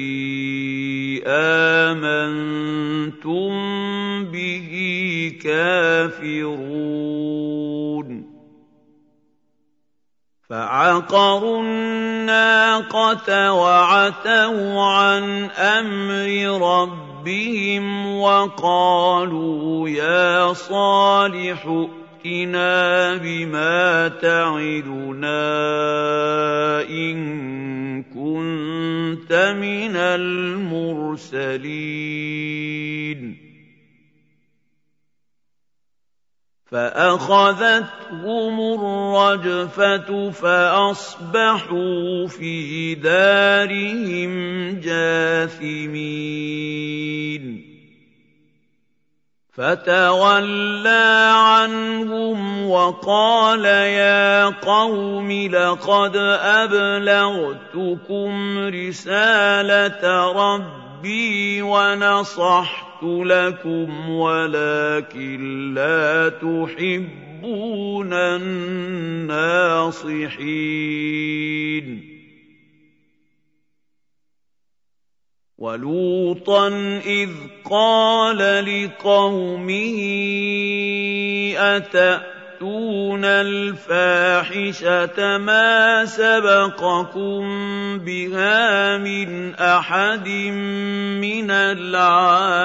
آمنتم 1.27 2.45
به 4.29 4.71
كافرون. 5.41 6.57
فعقروا 10.51 11.63
الناقة 11.63 13.53
وعتوا 13.53 14.83
عن 14.83 15.45
أمر 15.51 16.29
ربهم 16.63 18.17
وقالوا 18.17 19.89
يا 19.89 20.53
صالح 20.53 21.87
ائتنا 22.25 23.17
بما 23.17 24.09
تعدنا 24.09 25.47
إن 26.91 28.03
كنت 28.03 29.55
من 29.59 29.97
المرسلين 29.97 31.47
فَأَخَذَتْهُمُ 36.77 38.57
الرَّجْفَةُ 38.61 40.31
فَأَصْبَحُوا 40.31 42.27
فِي 42.29 42.95
دَارِهِمْ 42.95 44.33
جَاثِمِينَ. 44.81 45.87
فَتَوَلَّىٰ 49.57 51.33
عَنْهُمْ 51.33 52.71
وَقَالَ 52.71 53.65
يَا 53.65 54.45
قَوْمِ 54.45 55.33
لَقَدْ 55.33 56.17
أَبْلَغْتُكُمْ 56.61 58.33
رِسَالَةَ 58.59 60.05
رَبِّي 60.97 61.63
وَنَصَحْتُ 61.63 63.03
لكم 63.03 64.11
ولكن 64.11 65.75
لا 65.75 66.29
تحبون 66.29 68.13
الناصحين 68.13 69.37
ولوطا 75.59 76.69
اذ 77.07 77.31
قال 77.71 78.39
لقومه 78.65 79.99
اتأ 81.57 82.36
تَأْتُونَ 82.57 83.25
الْفَاحِشَةَ 83.25 85.19
مَا 85.39 86.05
سَبَقَكُم 86.05 87.43
بِهَا 87.99 88.97
مِنْ 88.99 89.55
أَحَدٍ 89.55 90.29
مِّنَ 91.21 91.51
الْعَالَمِينَ 91.51 92.57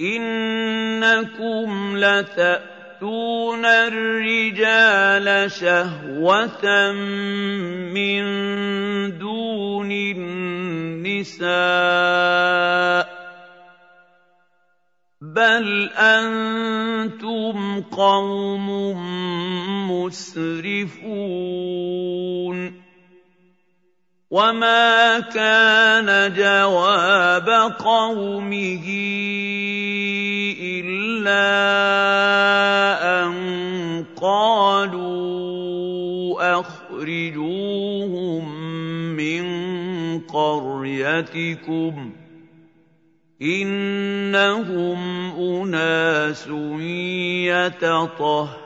إِنَّكُمْ 0.00 1.96
لَتَأْتُونَ 1.96 2.76
تَأْتُونَ 2.96 3.64
الرِّجَالَ 3.64 5.28
شَهْوَةً 5.52 6.64
مِّن 7.92 8.24
دُونِ 9.18 9.90
النِّسَاءِ 9.92 11.44
ۚ 13.04 13.15
بَلْ 15.36 15.92
أَنتُمْ 15.92 17.56
قَوْمٌ 17.92 18.66
مُّسْرِفُونَ 19.92 20.96
وَمَا 24.30 25.20
كَانَ 25.20 26.32
جَوَابَ 26.32 27.48
قَوْمِهِ 27.78 28.86
إِلَّا 30.80 31.52
أَن 33.20 33.32
قَالُوا 34.16 35.20
أَخْرِجُوهُم 36.60 38.44
مِّن 39.16 39.44
قَرْيَتِكُمْ 40.20 42.10
ۖ 42.10 42.25
إِنَّهُمْ 43.42 44.98
أُنَاسٌ 45.36 46.48
يَتَطَهَّرُونَ 47.52 48.56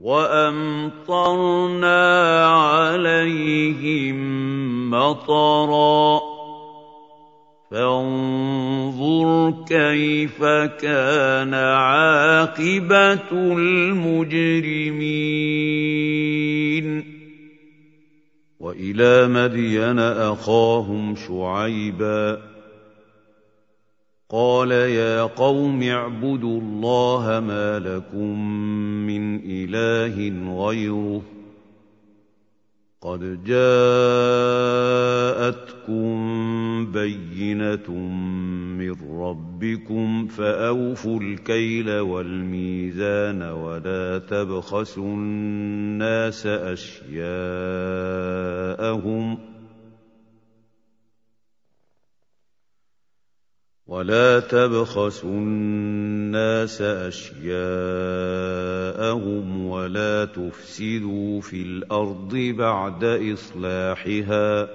وَأَمْطَرْنَا 0.05 1.97
عَلَيْهِم 2.47 4.17
مَّطَرًا. 4.91 6.21
فانظُرْ 7.71 9.55
كَيْفَ 9.69 10.45
كَانَ 10.81 11.55
عَاقِبَةُ 11.55 13.33
الْمُجْرِمِينَ. 13.33 14.75
وَإِلَىٰ 18.61 19.29
مَدْيَنَ 19.29 19.99
أَخَاهُمْ 19.99 21.15
شُعَيْبًا 21.17 22.35
ۗ. 22.35 22.54
قَالَ 24.31 24.71
يَا 24.71 25.23
قَوْمِ 25.23 25.83
اعْبُدُوا 25.83 26.61
اللَّهَ 26.61 27.41
مَا 27.41 27.79
لَكُم 27.79 28.39
مِّنْ 29.07 29.37
إِلَٰهٍ 29.45 30.17
غَيْرُهُ 30.67 31.23
قَدْ 33.03 33.45
جَاءَتْكُم 33.45 33.67
بَيِّنَةٌ 36.93 37.91
مِّن 38.81 38.95
رَّبِّكُمْ 39.21 40.27
فَأَوْفُوا 40.27 41.21
الْكَيْلَ 41.21 41.99
وَالْمِيزَانَ 41.99 43.43
وَلَا 43.43 44.19
تَبْخَسُوا 44.19 45.15
النَّاسَ 45.15 46.47
أَشْيَاءَهُمْ 46.47 47.25
ۚ 49.37 49.39
ولا 53.87 54.41
تبخسوا 54.41 55.31
الناس 55.31 56.83
أشياءهم 56.83 57.47
ولا 59.67 60.25
تفسدوا 60.25 61.41
في 61.41 61.63
الأرض 61.63 62.37
بعد 62.37 63.05
إصلاحها 63.05 64.69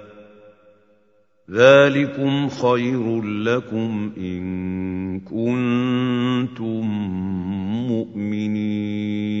ذلكم 1.50 2.48
خير 2.48 3.22
لكم 3.22 4.12
إن 4.18 5.20
كنتم 5.20 6.86
مؤمنين 7.90 9.40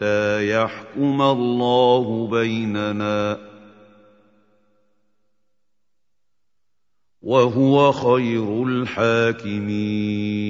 حتى 0.00 0.50
يحكم 0.50 1.22
الله 1.22 2.28
بيننا. 2.30 3.38
وهو 7.22 7.92
خير 7.92 8.62
الحاكمين. 8.62 10.49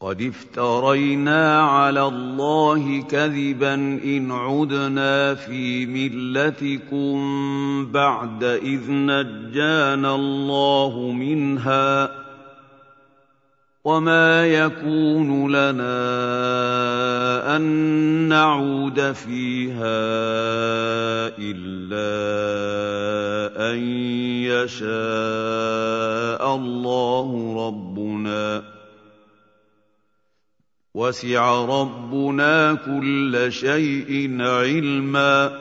قد 0.00 0.22
افترينا 0.22 1.62
على 1.62 2.02
الله 2.02 3.02
كذبا 3.02 3.74
إن 4.04 4.30
عدنا 4.30 5.34
في 5.34 5.86
ملتكم 5.86 7.16
بعد 7.92 8.44
إذ 8.44 8.90
نجانا 8.90 10.14
الله 10.14 11.12
منها 11.12 12.15
وما 13.86 14.46
يكون 14.46 15.52
لنا 15.52 15.96
ان 17.56 17.62
نعود 18.28 19.12
فيها 19.12 20.02
الا 21.38 22.10
ان 23.70 23.78
يشاء 24.42 24.86
الله 26.54 27.28
ربنا 27.66 28.62
وسع 30.94 31.64
ربنا 31.64 32.74
كل 32.74 33.46
شيء 33.52 34.42
علما 34.42 35.58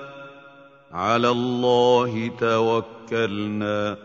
على 0.91 1.29
الله 1.29 2.31
توكلنا 2.39 4.04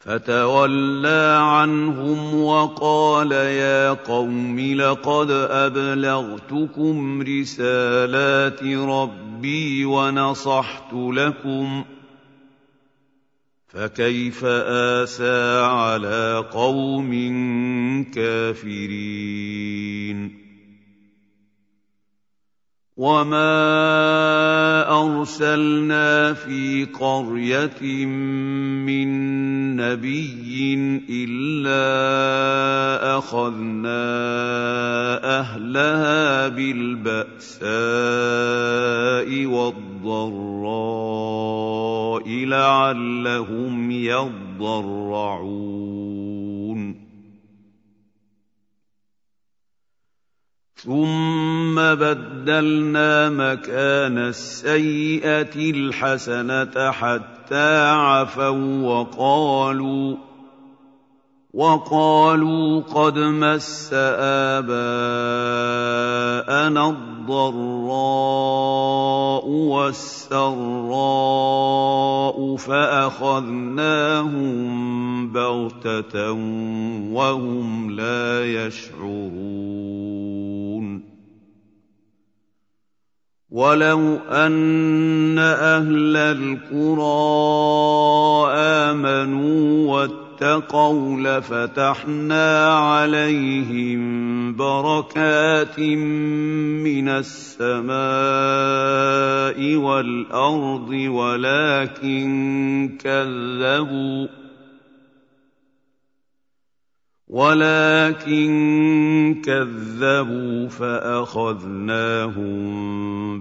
فتولى 0.00 1.38
عنهم 1.40 2.42
وقال 2.42 3.32
يا 3.32 3.90
قوم 3.90 4.60
لقد 4.60 5.30
أبلغتكم 5.30 7.22
رسالات 7.22 8.62
ربي 8.64 9.84
ونصحت 9.84 10.92
لكم 10.92 11.84
فكيف 13.68 14.44
آسى 14.44 15.60
على 15.62 16.44
قوم 16.50 17.12
كافرين 18.14 19.70
وما 22.96 24.59
أرسلنا 25.00 26.32
في 26.32 26.84
قرية 26.84 28.06
من 28.86 29.08
نبي 29.76 30.74
إلا 31.10 31.80
أخذنا 33.18 34.00
أهلها 35.40 36.48
بالبأساء 36.48 37.66
والضراء 39.46 40.60
لعلهم 42.28 43.90
يضرعون. 43.90 45.89
ثم 50.84 51.74
بدلنا 51.76 53.30
مكان 53.30 54.18
السيئة 54.18 55.70
الحسنة 55.70 56.90
حتى 56.90 57.90
عفوا 57.90 58.82
وقالوا 58.82 60.16
وقالوا 61.54 62.80
قد 62.80 63.18
مس 63.18 63.90
آباءنا 64.62 64.70
الضراء 66.90 67.50
والسراء 69.48 71.10
فأخذناهم 72.56 73.90
بغتة 75.32 76.32
وهم 77.12 77.90
لا 77.90 78.44
يشعرون 78.44 80.39
ولو 83.50 84.16
أن 84.30 85.38
أهل 85.38 86.16
القرى 86.16 87.10
آمنوا 88.54 89.92
واتقوا 89.92 90.30
اتقوا 90.40 91.20
لفتحنا 91.20 92.74
عليهم 92.74 94.00
بركات 94.56 95.80
من 95.80 97.08
السماء 97.08 98.00
والارض 99.76 100.88
ولكن 100.88 102.28
كذبوا 103.04 104.26
ولكن 107.30 108.50
كذبوا 109.46 110.68
فأخذناهم 110.68 112.50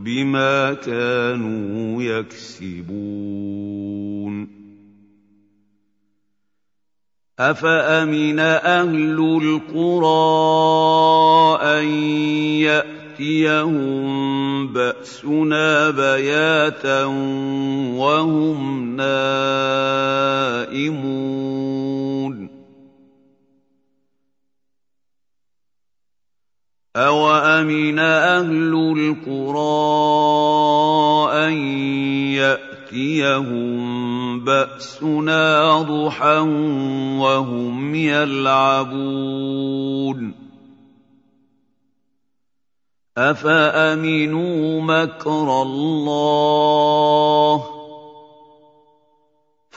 بما 0.03 0.73
كانوا 0.73 2.03
يكسبون. 2.03 3.49
أفأمن 7.39 8.39
أهل 8.39 9.39
القرى 9.41 10.09
أن 11.61 11.85
يأتيهم 13.17 14.03
بأسنا 14.73 15.89
بياتا 15.89 17.05
وهم 17.95 18.95
نائمون؟ 18.95 20.29
اوامن 26.95 27.99
أهل 27.99 28.73
القرى 28.97 29.59
ان 31.47 31.53
ياتيهم 32.33 33.79
بأسنا 34.43 35.81
ضحى 35.81 36.37
وهم 37.19 37.95
يلعبون 37.95 39.69
أفأمنوا 43.17 44.81
مكر 44.81 45.61
الله 45.61 47.78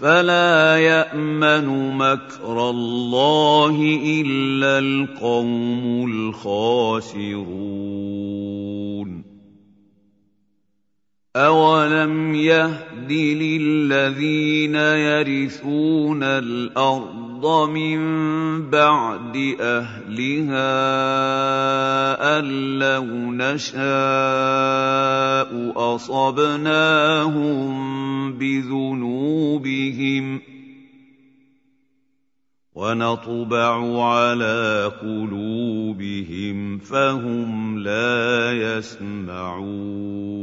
فلا 0.02 0.76
يأمن 0.76 1.96
مكر 1.98 2.70
الله 2.70 4.00
إلا 4.04 4.78
القوم 4.78 6.10
الخاسرون. 6.10 7.62
أولم 11.36 12.34
يهد 12.34 13.12
للذين 13.12 14.74
يرثون 14.74 16.22
الأرض 17.42 17.70
من 17.70 18.70
بعد 18.70 19.36
أهلها 19.60 20.78
أن 22.38 22.44
لو 22.78 23.04
نشاء 23.34 23.82
أصبناهم 25.94 27.72
بذنوبهم 28.38 30.40
ونطبع 32.74 34.02
على 34.04 34.92
قلوبهم 35.02 36.78
فهم 36.78 37.78
لا 37.78 38.52
يسمعون 38.52 40.42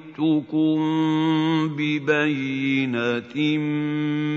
جئتكم 0.21 0.79
ببينة 1.77 3.57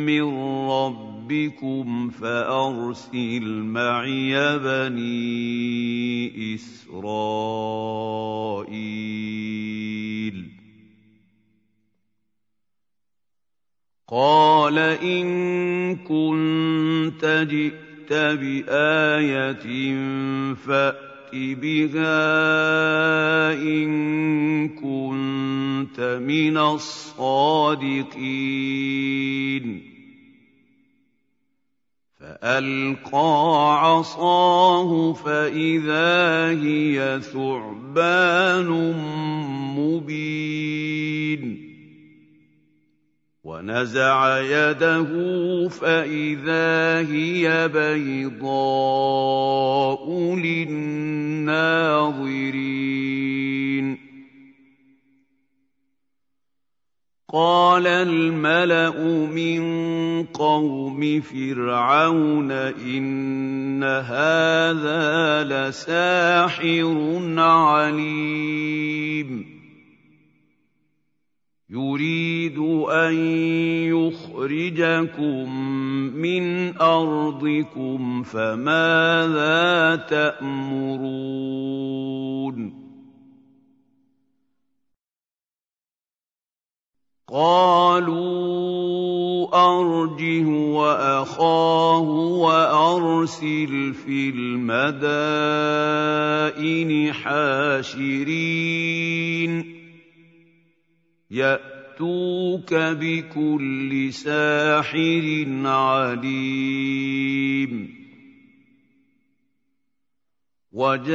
من 0.07 0.25
ربكم 0.71 2.11
فأرسل 2.11 3.45
معي 3.63 4.59
بني 4.59 6.55
إسرائيل. 6.55 7.05
قال 14.09 14.79
إن 14.79 15.97
كنت 15.97 17.47
جئت 17.51 18.13
بآية 18.13 19.95
فات 20.55 21.14
بها 21.35 22.33
إن 23.53 24.69
كنت 24.69 26.01
من 26.23 26.57
الصادقين 26.59 28.15
فألقى 32.21 33.81
عصاه 33.87 35.13
فإذا 35.13 36.49
هي 36.63 37.21
ثعبان 37.21 38.69
مبين 39.77 41.74
ونزع 43.45 44.41
يده 44.41 45.11
فإذا 45.69 46.99
هي 47.13 47.69
بيضاء 47.69 48.45
للناظرين. 50.37 51.45
قال 57.33 57.87
الملأ 57.87 59.27
من 59.27 59.63
قوم 60.25 61.21
فرعون 61.21 62.51
إن 62.51 63.85
هذا 63.85 65.45
لساحر 65.45 67.39
عليم. 67.39 69.54
يريد 71.75 72.59
أن 72.89 73.15
يخرجكم 73.91 75.47
من 76.15 76.77
أرضكم 76.79 78.23
فماذا 78.23 79.97
تأمرون؟ 79.97 81.55
قالوا 87.29 88.55
أرجه 89.55 90.47
وأخاه 90.49 92.01
وأرسل 92.39 93.95
في 93.95 94.31
المدائن 94.31 94.73
حاشرين. 97.13 98.55
يأتوك 101.35 102.75
بكل 102.75 104.13
ساحر 104.13 105.47
عليم. 105.65 106.85
وجاء 110.73 111.15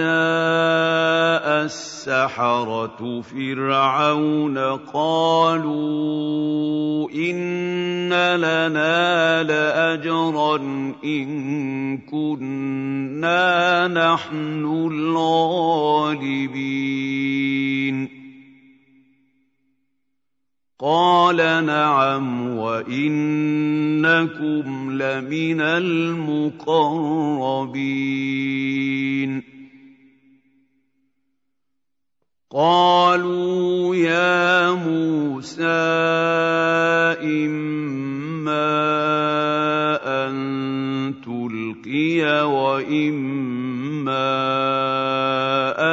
السحرة 1.65 3.21
فرعون 3.21 4.57
قالوا 4.93 5.89
إن 7.11 8.13
لنا 8.35 9.43
لأجرا 9.43 10.55
إن 11.03 11.97
كنا 11.97 13.87
نحن 13.87 14.65
الغالبين. 14.91 16.19
قال 20.79 21.35
نعم 21.65 22.57
وإنكم 22.57 22.91
لمن 24.91 25.61
المقربين. 25.61 26.69
قالوا 32.51 33.95
يا 33.95 34.71
موسى 34.71 35.63
إما 37.23 38.79
أن 40.27 40.33
تلقي 41.21 42.47
وإما 42.47 44.09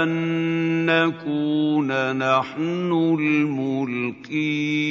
ان 0.07 0.86
نكون 0.86 2.16
نحن 2.16 2.92
الملقين 3.20 4.86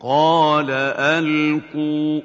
قال 0.00 0.70
القوا 0.70 2.20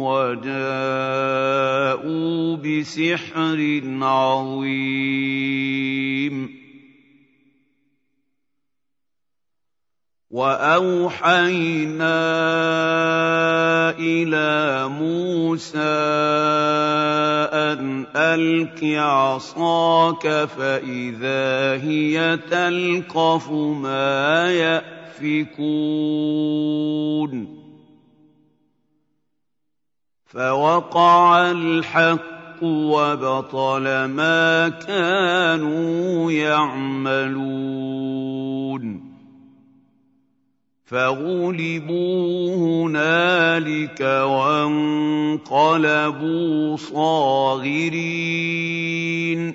وجاءوا 0.00 0.56
بسحر 2.56 3.80
عظيم 4.02 5.40
وأوحينا 10.30 12.20
إلى 13.98 14.88
موسى 14.88 15.78
أن 17.50 18.06
ألق 18.16 18.84
عصاك 18.84 20.28
فإذا 20.28 21.82
هي 21.82 22.36
تلقف 22.50 23.50
ما 23.50 24.52
يأفكون. 24.52 25.60
فوقع 30.26 31.50
الحق 31.50 32.62
وبطل 32.62 34.04
ما 34.04 34.68
كانوا 34.68 36.32
يعملون. 36.32 37.50
فغلبوا 40.90 42.56
هنالك 42.56 44.00
وانقلبوا 44.00 46.76
صاغرين. 46.76 49.54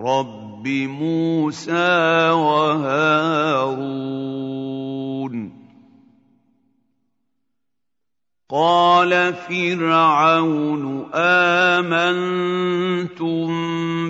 رب 0.00 0.66
موسى 0.66 2.30
وهارون 2.30 3.80
قال 8.50 9.34
فرعون 9.34 11.06
امنتم 11.14 12.50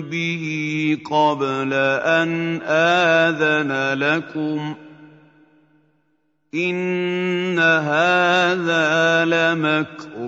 به 0.01 0.97
قبل 1.11 1.73
ان 1.73 2.61
اذن 2.61 3.93
لكم 3.99 4.75
إِنَّ 6.53 7.59
هَٰذَا 7.59 9.25
لَمَكْرٌ 9.25 10.27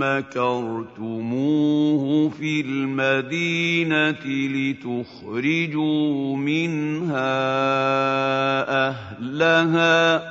مَّكَرْتُمُوهُ 0.00 2.04
فِي 2.28 2.60
الْمَدِينَةِ 2.60 4.24
لِتُخْرِجُوا 4.56 6.36
مِنْهَا 6.36 7.36
أَهْلَهَا 8.88 10.18
ۖ 10.18 10.22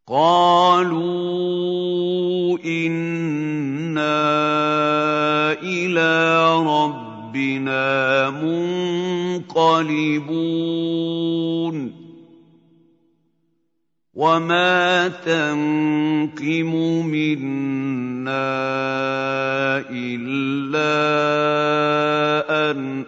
قَالُوا 0.07 1.07
إِنَّا 2.65 4.01
إِلَىٰ 5.63 6.55
رَبِّنَا 6.67 8.29
مُنقَلِبُونَ. 8.29 9.26
ينقلبون 10.17 11.77
وما 14.13 15.07
تنقم 15.07 16.75
منا 17.05 18.57
إلا 19.89 20.97
أن 22.71 23.05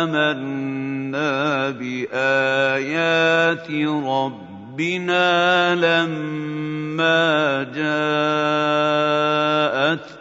آمنا 0.00 1.70
بآيات 1.70 3.70
ربنا 4.04 5.74
لما 5.74 7.62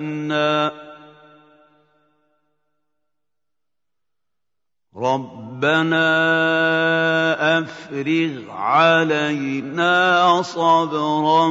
جاءتنا 0.04 0.87
رَبَّنَا 4.98 6.10
أَفْرِغْ 7.60 8.32
عَلَيْنَا 8.50 10.42
صَبْرًا 10.42 11.46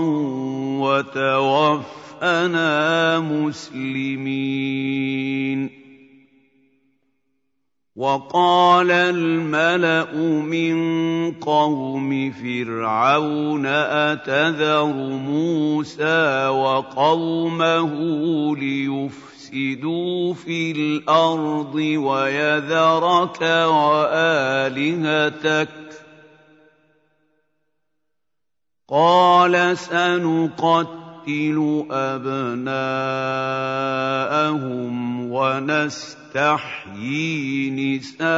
وَتَوَفَّنَا 0.82 2.70
مُسْلِمِينَ. 3.20 4.26
وَقَالَ 7.96 8.90
الْمَلَأُ 8.90 10.12
مِن 10.42 10.76
قَوْمِ 11.32 12.30
فِرْعَوْنَ 12.30 13.66
أَتَذَرُ 13.66 14.92
مُوسَىٰ 15.16 16.48
وَقَوْمَهُ 16.48 17.92
لِيُفْسِدُوا 18.56 19.35
يفسدوا 19.46 20.34
في 20.34 20.70
الأرض 20.70 21.74
ويذرك 21.74 23.42
وآلهتك 23.70 25.68
قال 28.88 29.78
سنقتل 29.78 31.86
أبناءهم 31.90 32.56
ونستحيي 35.32 37.20
نساءهم 37.70 38.32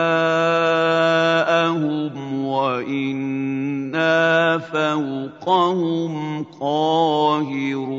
وإنا 2.44 4.58
فوقهم 4.58 6.44
قاهرون 6.60 7.98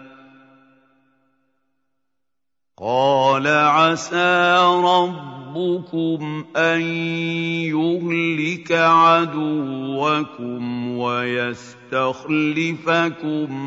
قال 2.81 3.47
عسى 3.47 4.57
ربكم 4.83 6.45
أن 6.55 6.81
يهلك 7.69 8.71
عدوكم 8.71 10.61
ويستخلفكم 10.97 12.15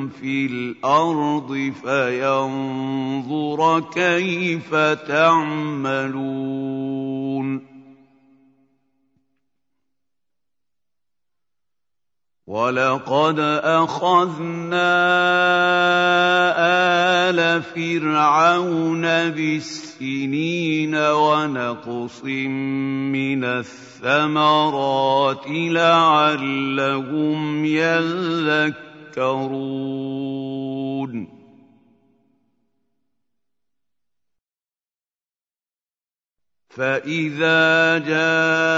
في 0.09 0.47
الأرض 0.47 1.73
فينظر 1.85 3.81
كيف 3.81 4.75
تعملون. 5.09 6.15
وَلَقَدْ 12.47 13.41
أَخَذْنَا 13.65 14.93
آلَ 17.33 17.63
فِرْعَوْنَ 17.63 19.01
بِالسِّنِينَ 19.33 20.95
وَنَقْصٍ 20.95 22.25
مِّنَ 23.17 23.45
الثَّمَرَاتِ 23.45 25.45
لَعَلَّهُمْ 25.49 27.65
يَذَّكَّرُونَ 27.65 28.85
فإذا 36.77 37.99
جاءتهم 37.99 38.69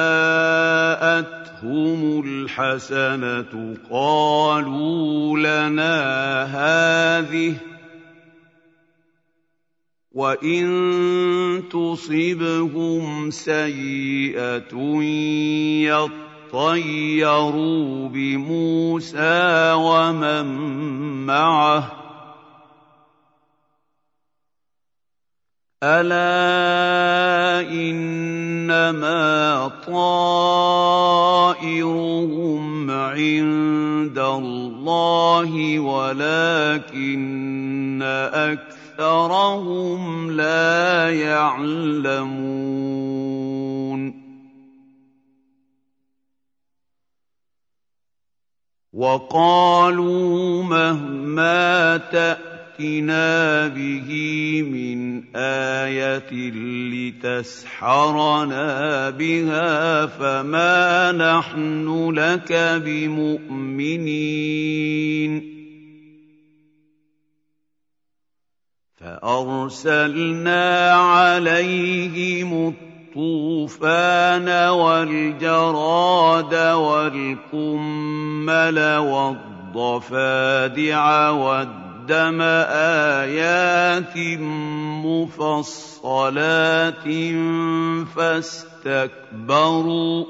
الحسنة 2.25 3.77
قالوا 3.91 5.39
لنا 5.39 5.97
هذه 6.45 7.55
وإن 10.13 11.63
تصبهم 11.73 13.31
سيئة 13.31 14.75
يطيروا 16.53 18.09
بموسى 18.09 19.73
ومن 19.73 20.47
معه 21.27 22.06
ألا 25.83 27.69
إنما 27.71 29.69
طائرهم 29.87 30.91
عند 32.91 34.19
الله 34.19 35.79
ولكن 35.79 37.27
أكثرهم 38.33 40.31
لا 40.31 41.11
يعلمون 41.11 42.57
وقالوا 48.93 50.63
مهما 50.63 51.97
تأتي 51.97 52.56
تأتنا 52.77 53.69
به 53.69 54.11
من 54.63 55.25
آية 55.37 56.33
لتسحرنا 57.25 59.11
بها 59.11 60.07
فما 60.07 61.13
نحن 61.13 62.11
لك 62.11 62.53
بمؤمنين 62.85 63.97
فأرسلنا 68.97 70.91
عليهم 70.93 72.69
الطوفان 72.69 74.49
والجراد 74.69 76.55
والقمل 76.75 77.99
والضفادع 79.77 80.51
والدم 81.31 81.86
قدم 82.07 82.39
آيات 82.39 84.15
مفصلات 85.03 87.07
فاستكبروا 88.17 90.25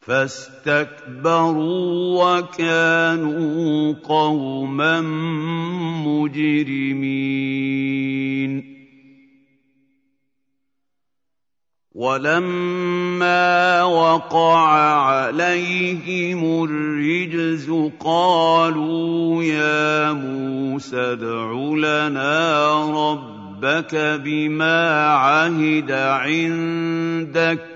فاستكبروا 0.00 1.84
وكانوا 2.38 3.94
قوما 4.02 5.00
مجرمين. 6.06 7.54
ولما 11.94 13.82
وقع 13.82 14.68
عليهم 14.98 16.64
الرجز 16.64 17.70
قالوا 18.00 19.44
يا 19.44 20.12
موسى 20.12 20.96
ادع 20.96 21.52
لنا 21.78 22.70
ربك 22.90 23.94
بما 24.24 25.06
عهد 25.06 25.92
عندك 25.92 27.73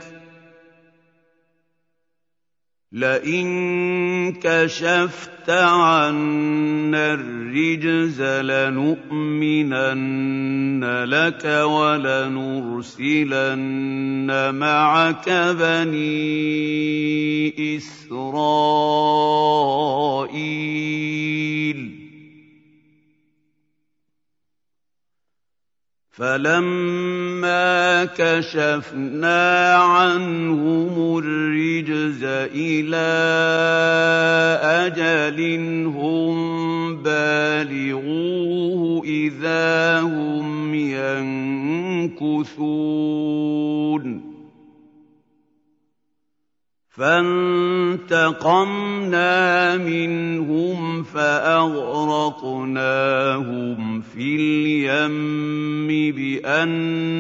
لئن 2.93 4.33
كشفت 4.33 5.51
عنا 5.51 7.15
الرجز 7.15 8.23
لنؤمنن 8.23 9.55
لك 11.05 11.45
ولنرسلن 11.45 12.95
معك 14.55 15.29
بني 15.61 16.17
إسرائيل. 17.77 18.29
فلما 26.19 28.05
كشفنا 28.05 29.75
عنهم 29.75 31.19
الرجز 31.19 32.25
إلى 32.55 33.09
أجل 34.63 35.41
هم 35.87 36.97
بالغوه 37.03 39.05
اذا 39.05 40.01
هم 40.01 40.59
ينكثون 42.19 44.28
فانتقمنا 46.99 48.17
منهم 49.77 51.03
فأغرقناهم 51.03 51.79
في 54.03 54.37
اليم 54.37 55.89
بأنهم 56.15 57.19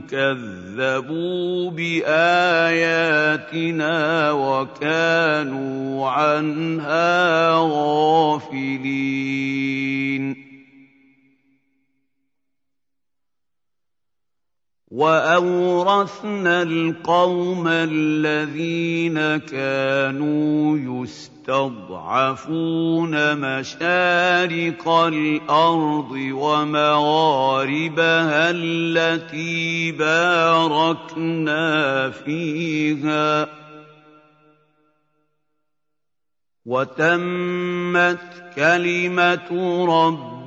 كذبوا 0.00 1.70
بآياتنا 1.70 2.30
وكانوا 4.32 6.08
عنها 6.08 7.52
غافلين. 7.54 8.98
وأورثنا 14.98 16.62
القوم 16.62 17.68
الذين 17.68 19.36
كانوا 19.36 20.78
يستضعفون 21.46 22.34
مشارق 23.38 24.88
الأرض 24.88 26.10
ومغاربها 26.32 27.70
التي 28.50 29.92
باركنا 29.92 31.70
فيها. 32.10 33.48
وتمت 36.66 38.18
كلمة 38.56 39.50
ربك 39.88 40.37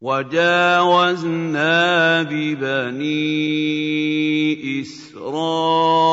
وجاوزنا 0.00 1.72
ببني 2.22 3.16
إسرائيل 4.82 6.08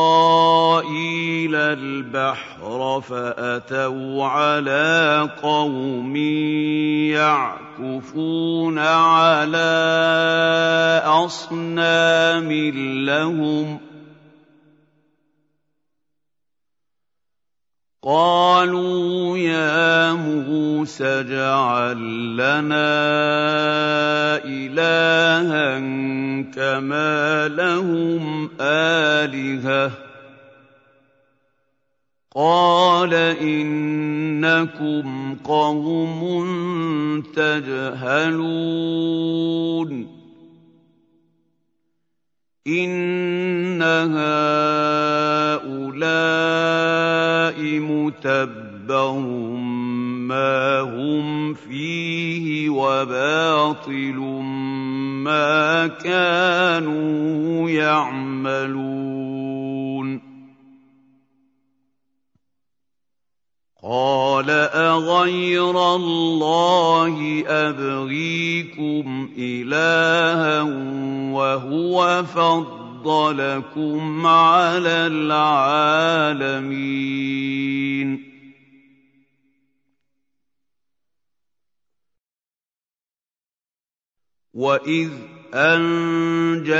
البحر 1.55 3.01
فأتوا 3.01 4.25
على 4.25 5.29
قوم 5.41 6.15
يعكفون 7.11 8.79
على 8.79 9.73
أصنام 11.05 12.51
لهم 13.05 13.79
قالوا 18.05 19.37
يا 19.37 20.13
موسى 20.13 21.05
اجعل 21.05 21.97
لنا 22.33 22.99
إلها 24.45 25.79
كما 26.51 27.47
لهم 27.47 28.49
آلهة. 28.61 29.91
قال 32.35 33.13
إنكم 33.39 35.35
قوم 35.43 36.21
تجهلون. 37.35 38.63
إن 42.67 43.81
هؤلاء 43.81 44.23
متبر 47.79 49.19
ما 50.27 50.79
هم 50.79 51.53
فيه 51.53 52.69
وباطل 52.69 54.15
ما 55.23 55.87
كانوا 55.87 57.69
يعملون 57.69 59.42
قال 63.83 64.49
أغير 64.49 65.95
الله 65.95 67.43
أبغيكم 67.47 69.29
إلها 69.37 70.61
وهو 71.33 72.23
فضلكم 72.23 74.27
على 74.27 75.07
العالمين. 75.07 76.23
وإذ 84.53 85.32
أنجيناكم 85.53 86.73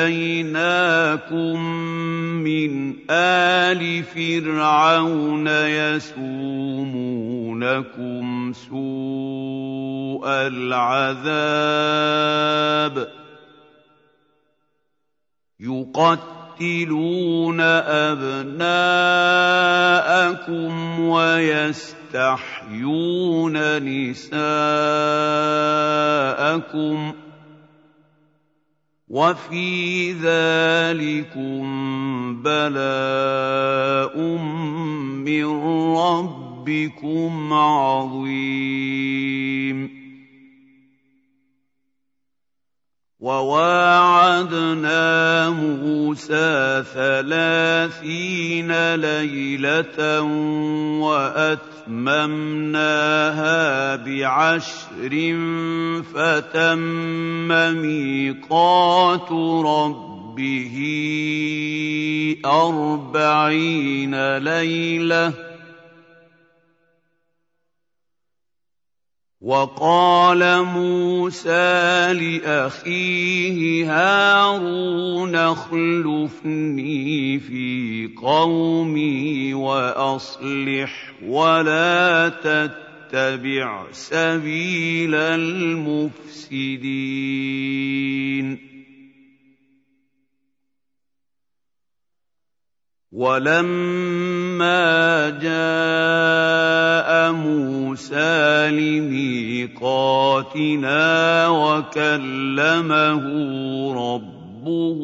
من 2.44 2.96
آل 3.10 4.04
فرعون 4.04 5.48
يسومونكم 5.48 6.34
سوء 8.54 10.28
العذاب 10.28 11.54
يقتلون 15.60 16.42
أبناءكم 17.62 18.70
ويستحيون 21.00 22.24
نساءكم 23.84 24.44
ۖ 27.12 27.23
وفي 29.14 30.12
ذلكم 30.12 31.64
بلاء 32.42 34.18
من 35.22 35.46
ربكم 35.98 37.54
عظيم. 37.54 38.44
وواعدنا 43.24 45.00
موسى 45.50 46.84
ثلاثين 46.94 48.96
ليلة 48.96 50.22
وأتممناها 51.00 51.96
بعشر 53.96 55.14
فتم 56.14 57.48
ميقات 57.82 59.32
ربه 59.66 60.76
أربعين 62.46 64.38
ليلة 64.38 65.53
وقال 69.44 70.64
موسى 70.64 72.14
لأخيه 72.14 73.92
هارون 73.92 75.36
اخلفني 75.36 77.40
في 77.40 78.10
قومي 78.22 79.54
وأصلح 79.54 81.14
ولا 81.28 82.30
تتبع 82.30 83.84
سبيل 83.92 85.16
المفسدين. 85.16 86.64
ولما 93.14 94.90
جاء 95.30 97.32
موسى 97.32 98.72
لميقاتنا 98.72 99.98
وكلمه 101.48 103.24
ربه 103.94 105.02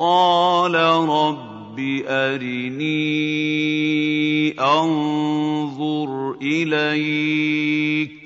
قال 0.00 0.74
رب 1.08 1.80
أرني 2.06 2.94
أنظر 4.60 6.36
إليك 6.42 8.23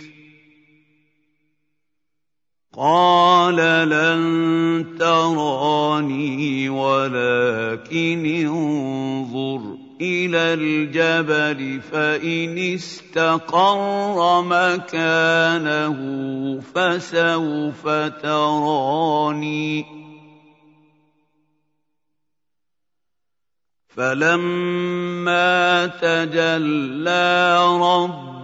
قال 2.78 3.56
لن 3.90 4.94
تراني 4.98 6.68
ولكن 6.68 8.26
انظر 8.46 9.60
إلى 10.00 10.55
الجبل 10.55 11.80
فإن 11.80 12.59
استقر 12.59 14.42
مكانه 14.42 15.98
فسوف 16.74 17.88
تراني. 18.22 19.84
فلما 23.88 25.86
تجلى 25.86 27.59
رب 27.80 28.38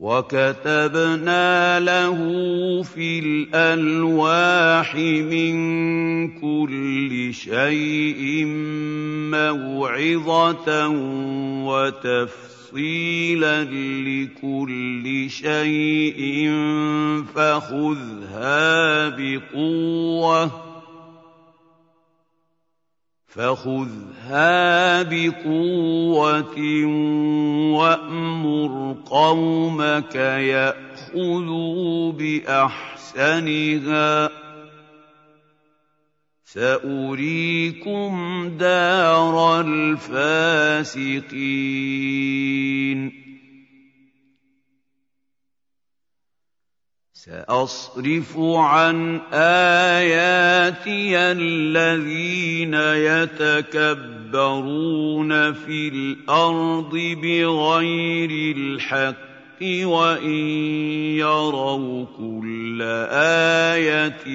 وكتبنا 0.00 1.80
له 1.80 2.18
في 2.82 3.18
الالواح 3.18 4.94
من 4.94 5.58
كل 6.38 7.34
شيء 7.34 8.44
موعظه 9.34 10.88
وتفصيلا 11.66 13.64
لكل 14.06 15.30
شيء 15.30 16.50
فخذها 17.34 19.08
بقوه 19.08 20.67
فخذها 23.28 25.02
بقوة 25.02 26.58
وأمر 27.76 28.96
قومك 29.06 30.14
يأخذوا 30.14 32.12
بأحسنها. 32.12 33.48
سأريكم 36.44 38.12
دار 38.58 39.60
الفاسقين. 39.60 40.88
سأصرف 47.28 48.38
عن 48.38 49.20
آياتي 49.32 51.18
الذين 51.18 52.74
يتكبرون 53.94 54.52
في 55.52 55.88
الأرض 55.88 56.96
بغير 57.22 58.56
الحق 58.56 59.28
وَإِن 59.62 60.48
يَرَوْا 61.18 62.06
كُلَّ 62.18 62.82
آيَةٍ 63.72 64.28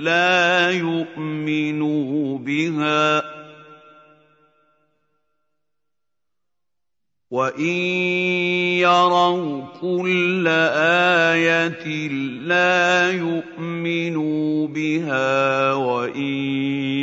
لَّا 0.00 0.70
يُؤْمِنُوا 0.70 2.38
بِهَا 2.38 3.31
وَإِن 7.32 7.64
يَرَوْا 8.84 9.64
كُلَّ 9.80 10.44
آيَةٍ 11.32 11.88
لَّا 12.44 13.10
يُؤْمِنُوا 13.10 14.68
بِهَا 14.68 15.72
وَإِن 15.72 16.34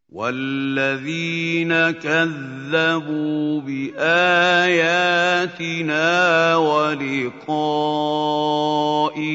والذين 0.08 1.90
كذبوا 1.90 3.60
باياتنا 3.60 4.36
ولقاء 6.56 7.54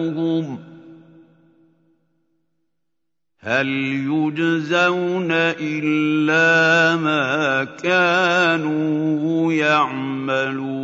هل 3.40 3.68
يجزون 4.08 5.32
إلا 5.60 6.96
ما 6.96 7.64
كانوا 7.64 9.54
يعملون؟ 9.54 10.84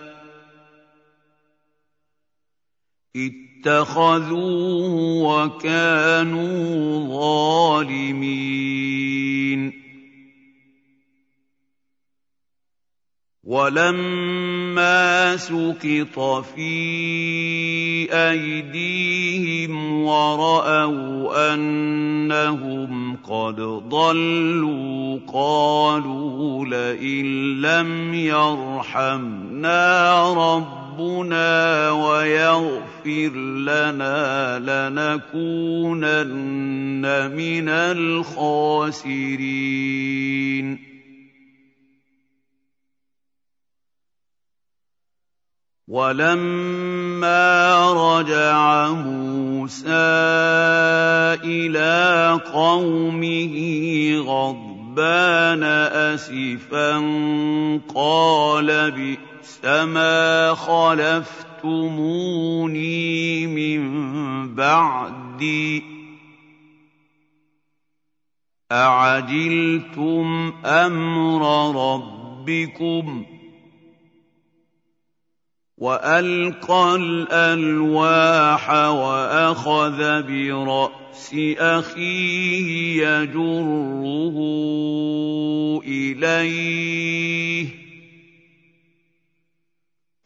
اتخذوه 3.15 4.93
وكانوا 5.23 7.07
ظالمين. 7.07 8.71
ولما 13.43 15.37
سقط 15.37 16.45
في 16.55 18.07
أيديهم 18.13 20.03
ورأوا 20.03 21.53
أنهم 21.53 23.15
قد 23.15 23.55
ضلوا 23.89 25.19
قالوا 25.33 26.65
لئن 26.65 27.25
لم 27.61 28.13
يرحمنا 28.13 29.73
ربنا 30.33 30.80
ويغفر 31.91 33.31
لنا 33.67 34.59
لنكونن 34.59 36.21
من 37.35 37.69
الخاسرين 37.69 39.21
ولما 45.87 47.51
رجع 47.93 48.91
موسى 48.91 49.89
إلى 51.43 52.39
قومه 52.53 53.55
غضبان 54.17 54.80
آسفا 56.13 56.97
قال 57.95 58.91
بئس 58.91 59.65
ما 59.65 60.53
خلفتموني 60.53 61.87
من 63.47 63.81
بعدي 64.55 65.83
أعجلتم 68.71 70.53
أمر 70.65 71.41
ربكم 71.75 73.25
وألقى 75.81 76.95
الألواح 76.95 78.69
وأخذ 78.69 79.97
برأس 80.21 81.35
أخيه 81.57 83.01
يجره 83.07 84.37
إليه. 85.87 87.67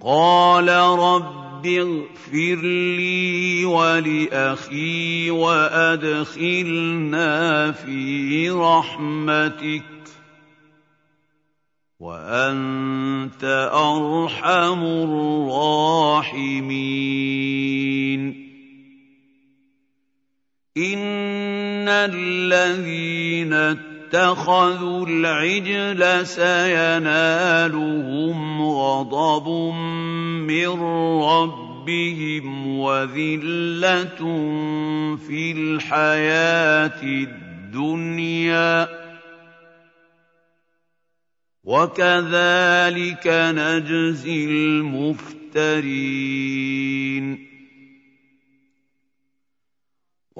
قال 0.00 0.68
رب 0.68 1.66
اغفر 1.66 2.60
لي 2.96 3.64
ولأخي 3.64 5.30
وأدخلنا 5.30 6.82
في 7.72 8.50
رحمتك 8.50 9.82
وأنت 12.00 13.70
أرحم 13.72 14.82
الراحمين. 14.84 16.50
إن 20.76 21.88
الذين 21.88 23.54
اتخذوا 24.10 25.06
العجل 25.06 26.26
سينالهم 26.26 27.62
غضب 28.62 29.48
من 30.50 30.68
ربهم 31.22 32.78
وذلة 32.78 34.18
في 35.16 35.52
الحياة 35.52 37.02
الدنيا. 37.02 38.88
وكذلك 41.64 43.26
نجزي 43.26 44.44
المفترين. 44.44 45.10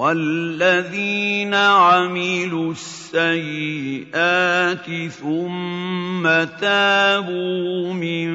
والذين 0.01 1.53
عملوا 1.55 2.73
السيئات 2.73 4.09
ثم 5.11 6.25
تابوا 6.61 7.93
من 7.93 8.31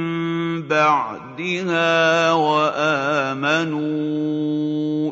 بعدها 0.67 2.31
وامنوا 2.31 3.81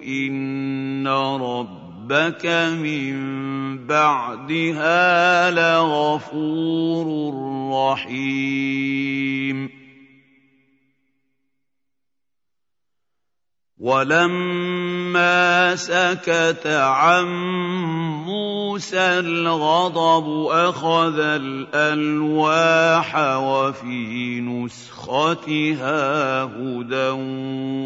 ان 0.03 1.07
ربك 1.07 2.45
من 2.81 3.87
بعدها 3.87 5.51
لغفور 5.51 7.33
رحيم 7.73 9.69
ولما 13.83 15.75
سكت 15.75 16.67
عن 16.67 17.25
موسى 18.23 19.19
الغضب 19.19 20.47
أخذ 20.47 21.19
الألواح 21.19 23.15
وفي 23.37 24.39
نسختها 24.39 26.43
هدى 26.43 27.09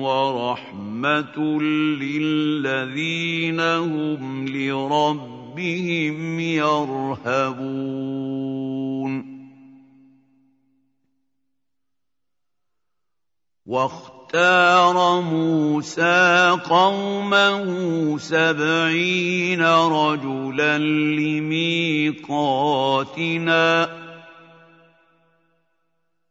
ورحمة 0.05 1.37
للذين 1.97 3.59
هم 3.59 4.47
لربهم 4.47 6.39
يرهبون. 6.39 7.97
موسى 15.21 16.57
قومه 16.69 18.17
سبعين 18.17 19.61
رجلا 19.65 20.77
لميقاتنا 21.17 22.47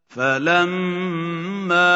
فلما 0.09 1.90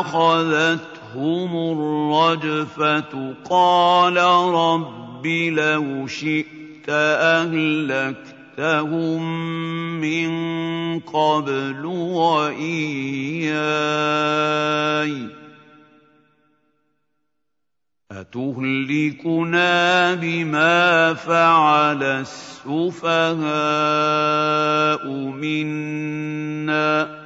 اخذتهم 0.00 1.56
الرجفه 1.56 3.34
قال 3.50 4.16
رب 4.54 5.26
لو 5.26 6.06
شئت 6.06 6.88
اهلكت 6.88 8.35
أَخَذْتَهُم 8.58 9.20
مِّن 10.00 10.30
قَبْلُ 11.00 11.84
وَإِيَّايَ 11.84 13.56
أَتُهْلِكُنَا 18.12 19.74
بِمَا 20.14 21.14
فَعَلَ 21.14 22.02
السُّفَهَاءُ 22.02 23.44
مِنَّا 25.36 27.25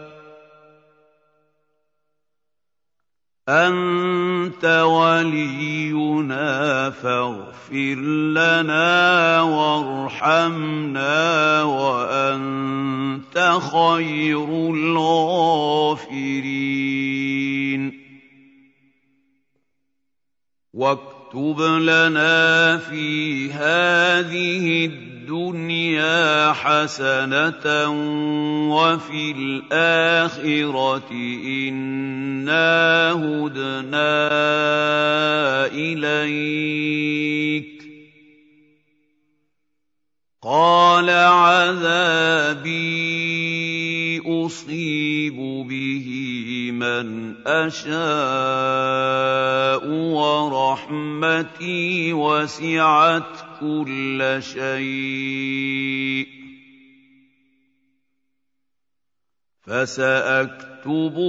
أَنتَ 3.51 4.65
وَلِيُّنَا 4.65 6.49
فَاغْفِرْ 6.89 7.95
لَنَا 8.31 9.41
وَارْحَمْنَا 9.41 11.13
وَأَنتَ 11.63 13.59
خَيْرُ 13.73 14.69
الْغَافِرِينَ. 14.73 16.01
واكتب 20.73 21.61
لنا 21.61 22.77
في 22.77 23.51
هذه 23.51 24.85
الدنيا 24.85 25.10
حسنة 26.53 27.65
وفي 28.75 29.31
الآخرة 29.31 31.11
إنا 31.45 33.11
هدنا 33.11 34.29
إليك. 35.73 37.11
قال 40.43 41.09
عذابي 41.09 42.71
أصيب 44.25 45.37
به 45.69 46.07
من 46.71 47.35
أشاء 47.47 47.91
ورحمتي 50.17 52.13
وسعت 52.13 53.50
كل 53.61 54.37
شيء. 54.39 56.27
فسأكتبها 59.61 61.25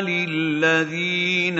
للذين 0.00 1.58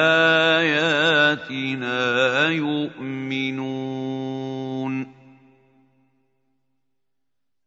يؤمنون. 2.49 3.85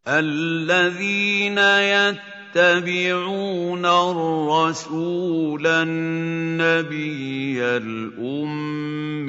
الذين 0.08 1.58
يتقون 1.58 2.37
يتبعون 2.56 3.86
الرسول 3.86 5.66
النبي 5.66 7.62
الأمي 7.62 9.28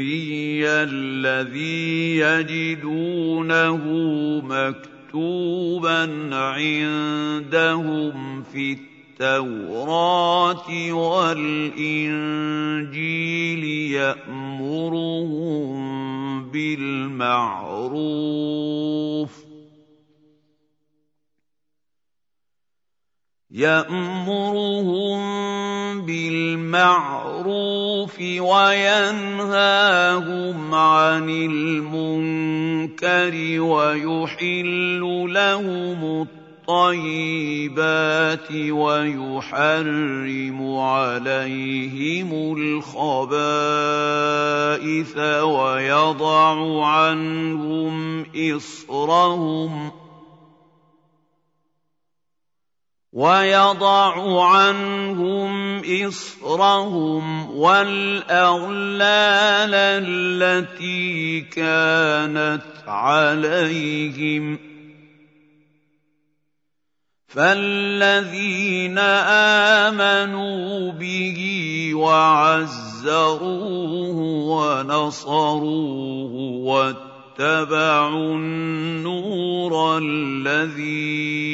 الذي 0.66 2.18
يجدونه 2.18 3.86
مكتوبا 4.46 6.36
عندهم 6.36 8.44
في 8.54 8.78
التوراة 9.20 10.94
والإنجيل 10.94 11.64
يأمرهم 13.91 15.80
بالمعروف 16.52 17.90
يأمرهم 23.52 25.20
بالمعروف 26.06 27.40
وينهاهم 28.40 29.66
عن 30.76 31.30
المنكر 31.30 32.02
ويحل 33.62 35.02
لهم 35.34 36.28
الطيبات 36.70 38.52
ويحرم 38.72 40.20
عليهم 40.78 42.58
الخبائث 42.58 43.58
ويضع 45.44 46.86
عنهم 46.86 48.26
إصرهم 48.36 49.92
ويضع 53.14 54.45
عنهم 54.45 55.81
إصرهم 56.07 57.56
والأغلال 57.56 58.69
التي 59.73 61.41
كانت 61.41 62.61
عليهم. 62.88 64.60
فالذين 67.27 68.98
آمنوا 69.88 70.91
به 70.91 71.40
وعزروه 71.94 73.40
ونصروه 74.49 76.34
واتبعوا 77.40 78.36
النور 78.36 79.98
الذي 79.98 81.48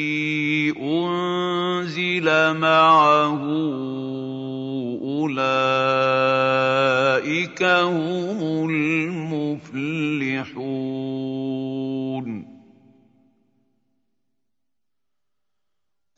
أنزل 0.82 2.54
معه 2.58 3.42
أولئك 5.22 5.62
هم 7.62 8.70
المفلحون. 8.70 9.86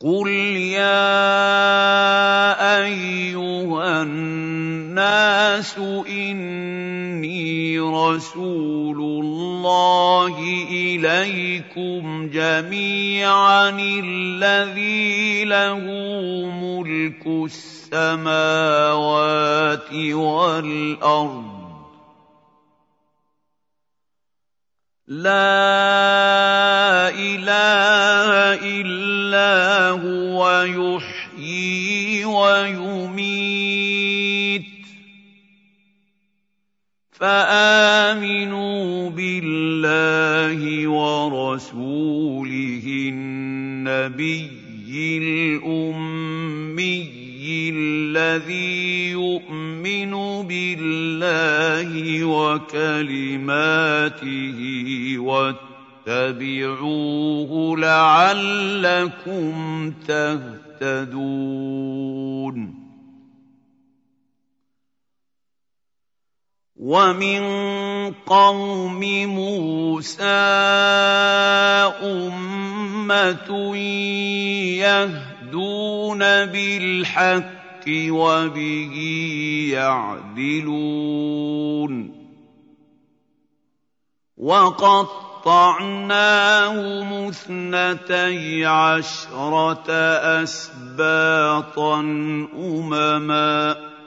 قل 0.01 0.29
يا 0.73 1.05
أيها 2.81 4.03
الناس 4.03 5.79
اني 6.09 6.68
رسول 8.07 9.01
الله 9.25 10.35
إليكم 10.71 12.31
جميعا 12.33 13.69
الذي 13.79 15.45
له 15.45 15.81
ملك 16.63 17.27
السماوات 17.27 18.73
والأرض. 20.13 21.59
لا 25.09 25.49
إله 27.09 28.31
إلا 28.61 29.91
هو 29.91 30.39
يحيي 30.63 32.25
ويميت. 32.25 33.88
فامنوا 37.21 39.11
بالله 39.11 40.89
ورسوله 40.89 42.87
النبي 43.13 44.49
الامي 45.19 47.11
الذي 47.71 49.11
يؤمن 49.11 50.13
بالله 50.47 52.25
وكلماته 52.25 53.69
واتبعوه 56.07 56.89
لعلكم 57.79 59.55
تهتدون 60.09 61.19
ومن 66.79 67.43
قوم 68.27 69.01
موسى 69.27 70.23
امه 72.03 73.77
يهدون 74.79 76.19
بالحق 76.19 77.85
وبه 77.89 78.95
يعدلون 79.75 80.99
وقطعناهم 84.37 85.99
اثنتي 87.29 88.67
عشره 88.67 89.91
اسباطا 90.43 92.01
امما 92.55 93.98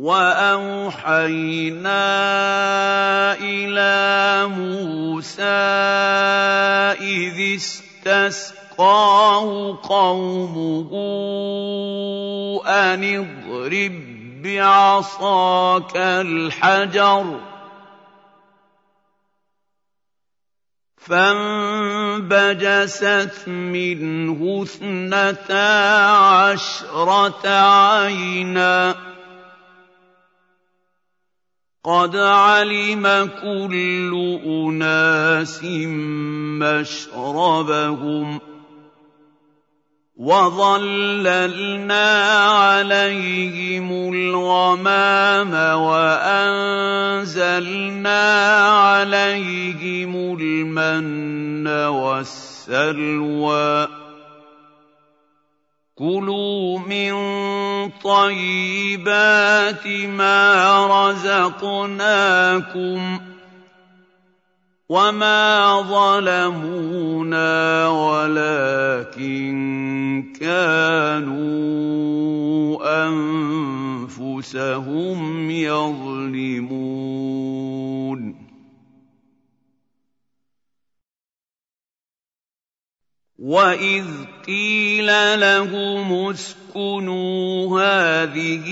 واوحينا 0.00 1.36
إلى 3.36 4.46
موسى 4.48 5.42
اذ 7.04 7.56
استسقاه 7.56 9.46
قومه 9.82 10.90
ان 12.66 13.04
اضرب 13.04 13.92
بعصاك 14.42 15.96
الحجر 15.96 17.40
فانبجست 20.96 22.48
منه 23.48 24.62
اثنتا 24.62 26.06
عشره 26.06 27.48
عينا 27.48 29.09
قد 31.84 32.16
علم 32.16 33.30
كل 33.42 34.12
اناس 34.44 35.64
مشربهم 36.60 38.40
وظللنا 40.16 41.70
عليهم 42.48 44.12
الغمام 44.14 45.52
وانزلنا 45.80 47.40
عليهم 48.68 50.36
المن 50.40 51.68
والسلوى 51.88 53.20
كلوا 56.00 56.78
من 56.78 57.12
طيبات 58.00 59.86
ما 59.86 60.86
رزقناكم 61.60 63.00
وما 64.88 65.80
ظلمونا 65.82 67.48
ولكن 67.88 69.54
كانوا 70.40 71.60
أنفسهم 74.08 75.50
يظلمون. 75.50 76.90
واذ 83.40 84.04
قيل 84.46 85.40
لهم 85.40 86.30
اسكنوا 86.30 87.80
هذه 87.80 88.64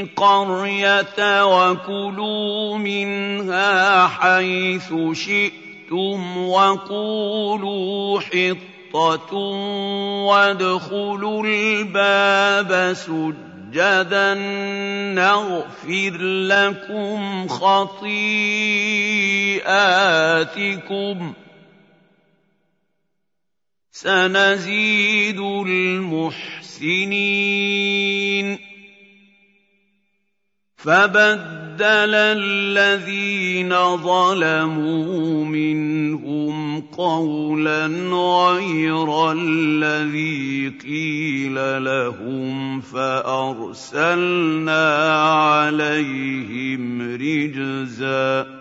القريه 0.00 1.44
وكلوا 1.44 2.78
منها 2.78 4.06
حيث 4.06 4.94
شئتم 5.12 6.48
وقولوا 6.48 8.20
حطه 8.20 9.34
وادخلوا 10.26 11.44
الباب 11.46 12.92
سجدا 12.94 14.34
نغفر 15.14 16.16
لكم 16.22 17.48
خطيئاتكم 17.48 18.26
سنزيد 23.96 25.40
المحسنين. 25.40 26.86
فبدل 30.76 32.14
الذين 32.14 33.96
ظلموا 33.96 35.44
منهم 35.44 36.80
قولا 36.80 37.86
غير 38.12 39.32
الذي 39.32 40.68
قيل 40.68 41.84
لهم 41.84 42.80
فأرسلنا 42.80 44.26
عليهم 45.22 47.02
رجزا 47.12 48.55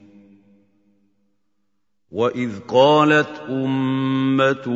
واذ 2.11 2.59
قالت 2.67 3.41
امه 3.49 4.69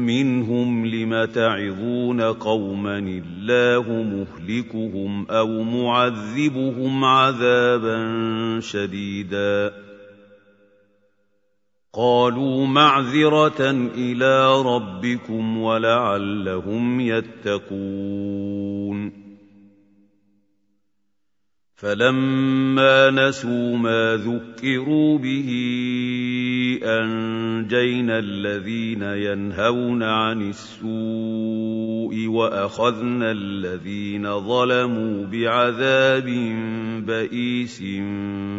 منهم 0.00 0.86
لم 0.86 1.24
تعظون 1.24 2.20
قوما 2.20 2.98
الله 2.98 4.02
مهلكهم 4.02 5.26
أو 5.30 5.62
معذبهم 5.62 7.04
عذابا 7.04 7.98
شديدا 8.60 9.72
قالوا 11.92 12.66
معذره 12.66 13.70
إلى 13.96 14.62
ربكم 14.62 15.58
ولعلهم 15.58 17.00
يتقون 17.00 18.44
فلما 21.74 23.10
نسوا 23.10 23.76
ما 23.76 24.16
ذكروا 24.16 25.18
به 25.18 25.50
أنجينا 26.82 28.18
الذين 28.18 29.02
ينهون 29.02 30.02
عن 30.02 30.48
السوء 30.48 32.26
وأخذنا 32.28 33.32
الذين 33.32 34.40
ظلموا 34.40 35.26
بعذاب 35.26 36.26
بئيس 37.06 37.82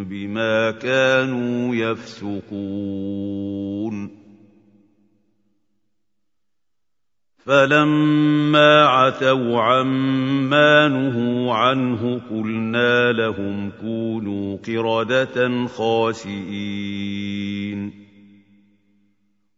بما 0.10 0.72
كانوا 0.72 1.76
يفسقون. 1.76 3.16
فلما 7.46 8.86
عتوا 8.86 9.62
عما 9.62 10.88
نهوا 10.88 11.54
عنه 11.54 12.22
قلنا 12.30 13.12
لهم 13.12 13.72
كونوا 13.82 14.58
قردة 14.68 15.68
خاسئين. 15.68 17.45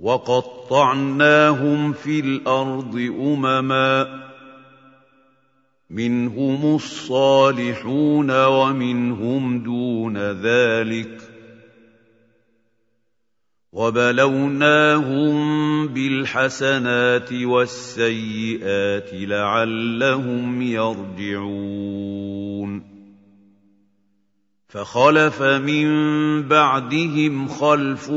وقطعناهم 0.00 1.92
في 1.92 2.20
الأرض 2.20 2.96
أمما 3.20 4.20
منهم 5.90 6.74
الصالحون 6.74 8.44
ومنهم 8.46 9.62
دون 9.62 10.16
ذلك 10.18 11.20
وبلوناهم 13.72 15.36
بالحسنات 15.88 17.32
والسيئات 17.32 19.10
لعلهم 19.12 20.62
يرجعون 20.62 22.29
فخلف 24.70 25.42
من 25.42 25.88
بعدهم 26.42 27.48
خلف 27.48 28.10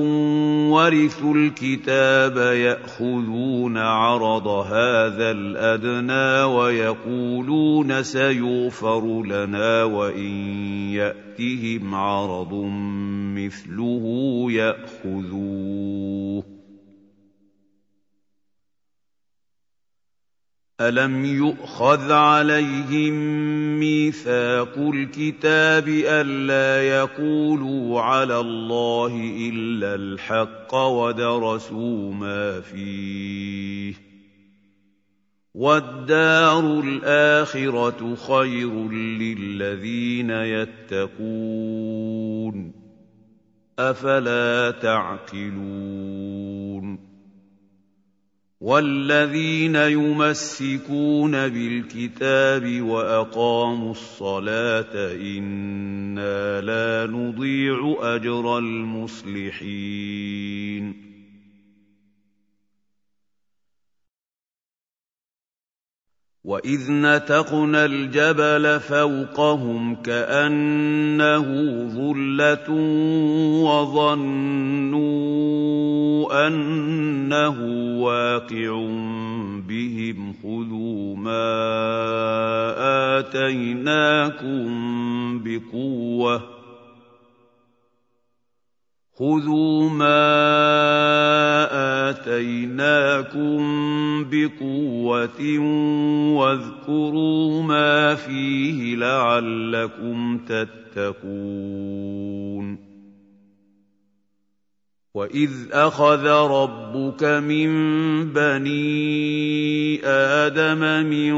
ورثوا 0.73 1.35
الكتاب 1.35 2.37
يأخذون 2.37 3.77
عرض 3.77 4.47
هذا 4.47 5.31
الأدنى 5.31 6.53
ويقولون 6.55 8.03
سيغفر 8.03 9.23
لنا 9.23 9.83
وإن 9.83 10.31
يأتهم 10.93 11.95
عرض 11.95 12.53
مثله 13.35 14.45
ياخذوه 14.49 16.12
الم 20.81 21.25
يؤخذ 21.25 22.11
عليهم 22.11 23.13
ميثاق 23.79 24.77
الكتاب 24.77 25.87
الا 25.87 26.83
يقولوا 26.83 28.01
على 28.01 28.39
الله 28.39 29.33
الا 29.53 29.95
الحق 29.95 30.75
ودرسوا 30.75 32.13
ما 32.13 32.61
فيه 32.61 33.93
والدار 35.53 36.79
الاخره 36.79 38.15
خير 38.15 38.89
للذين 38.91 40.29
يتقون 40.29 41.83
افلا 43.79 44.71
تعقلون 44.71 46.33
والذين 48.63 49.75
يمسكون 49.75 51.31
بالكتاب 51.31 52.81
وأقاموا 52.81 53.91
الصلاة 53.91 55.13
إنا 55.15 56.61
لا 56.61 57.11
نضيع 57.11 57.97
أجر 57.99 58.57
المصلحين. 58.57 59.63
واذ 66.45 66.91
نتقنا 66.91 67.85
الجبل 67.85 68.79
فوقهم 68.79 69.95
كانه 69.95 71.45
ظله 71.87 72.69
وظنوا 73.63 75.13
انه 76.47 77.57
واقع 78.01 78.87
بهم 79.67 80.33
خذوا 80.43 81.15
ما 81.15 81.53
اتيناكم 83.19 84.63
بقوه 85.43 86.62
خذوا 89.15 89.89
ما 89.89 90.33
اتيناكم 92.09 93.61
بقوه 94.31 95.59
واذكروا 96.37 97.63
ما 97.63 98.15
فيه 98.15 98.95
لعلكم 98.95 100.37
تتقون 100.37 102.13
واذ 105.15 105.51
اخذ 105.71 106.25
ربك 106.27 107.23
من 107.23 107.69
بني 108.33 110.05
آدم 110.05 111.05
من 111.05 111.33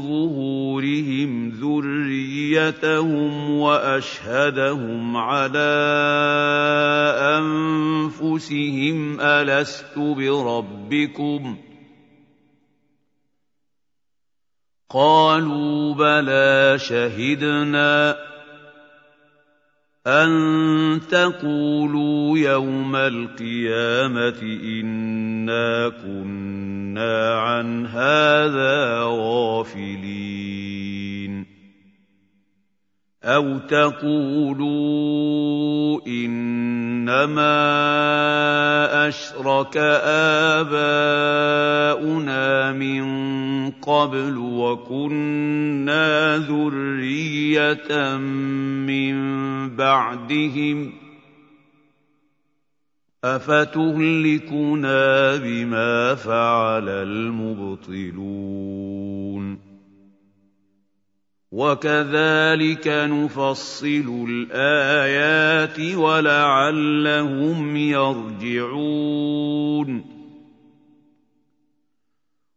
ظهورهم 0.00 1.50
ذريتهم 1.50 3.50
واشهدهم 3.50 5.16
على 5.16 5.70
انفسهم 7.38 9.20
الست 9.20 9.98
بربكم 9.98 11.56
قالوا 14.90 15.94
بلى 15.94 16.78
شهدنا 16.78 18.29
أن 20.06 21.00
تقولوا 21.10 22.38
يوم 22.38 22.96
القيامة 22.96 24.42
إنا 24.64 25.88
كنا 25.88 27.34
عن 27.34 27.86
هذا 27.86 29.02
غافلين 29.04 30.49
أَوْ 33.24 33.58
تَقُولُوا 33.68 34.70
إِنَّمَا 36.06 37.58
أَشْرَكَ 39.08 39.76
آبَاؤُنَا 40.64 42.72
مِن 42.72 43.04
قَبْلُ 43.70 44.36
وَكُنَّا 44.38 46.36
ذُرِّيَّةً 46.48 48.16
مِّن 48.88 49.16
بَعْدِهِمْ 49.76 50.90
ۖ 50.90 50.92
أَفَتُهْلِكُنَا 53.24 55.36
بِمَا 55.36 56.14
فَعَلَ 56.14 56.88
الْمُبْطِلُونَ 56.88 58.50
وَكَذَٰلِكَ 61.52 62.88
نُفَصِّلُ 62.88 64.26
الْآيَاتِ 64.28 65.80
وَلَعَلَّهُمْ 65.96 67.76
يَرْجِعُونَ 67.76 69.00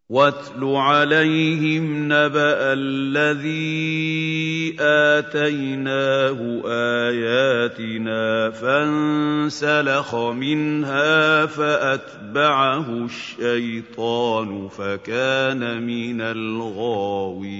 وَاتْلُ 0.09 0.63
عَلَيْهِمْ 0.75 2.03
نَبَأَ 2.05 2.73
الَّذِي 2.75 4.75
آتَيْنَاهُ 4.80 6.61
آيَاتِنَا 6.67 8.49
فَانسَلَخَ 8.49 10.15
مِنْهَا 10.15 11.45
فَأَتْبَعَهُ 11.45 13.05
الشَّيْطَانُ 13.05 14.67
فَكَانَ 14.67 15.84
مِنَ 15.84 16.21
الْغَاوِينَ. 16.21 17.53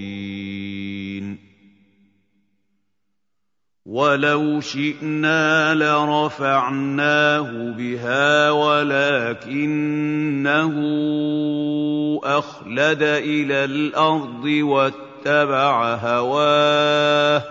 وَلَوْ 3.86 4.62
شِئْنَا 4.62 5.76
لَرَفَعْنَاهُ 5.76 7.72
بِهَا 7.78 8.50
وَلَٰكِنَّهُ 8.52 9.96
أَخْلَدَ 12.24 13.04
إِلَى 13.04 13.64
الْأَرْضِ 13.66 14.46
وَاتَّبَعَ 14.46 15.96
هَوَاهُ 15.96 17.40
ۚ 17.40 17.44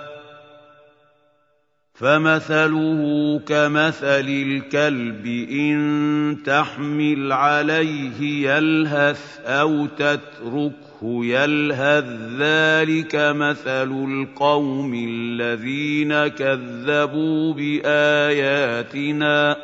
فَمَثَلُهُ 1.95 3.03
كَمَثَلِ 3.47 4.27
الْكَلْبِ 4.29 5.27
إِن 5.53 6.37
تَحْمِلْ 6.47 7.33
عَلَيْهِ 7.33 8.49
يَلْهَثْ 8.49 9.41
أَوْ 9.47 9.87
تَتْرُكْهُ 9.87 10.92
يلهث 11.05 12.05
ذلك 12.39 13.15
مثل 13.15 13.91
القوم 13.91 15.07
الذين 15.09 16.29
كذبوا 16.29 17.55
بآياتنا. 17.55 19.57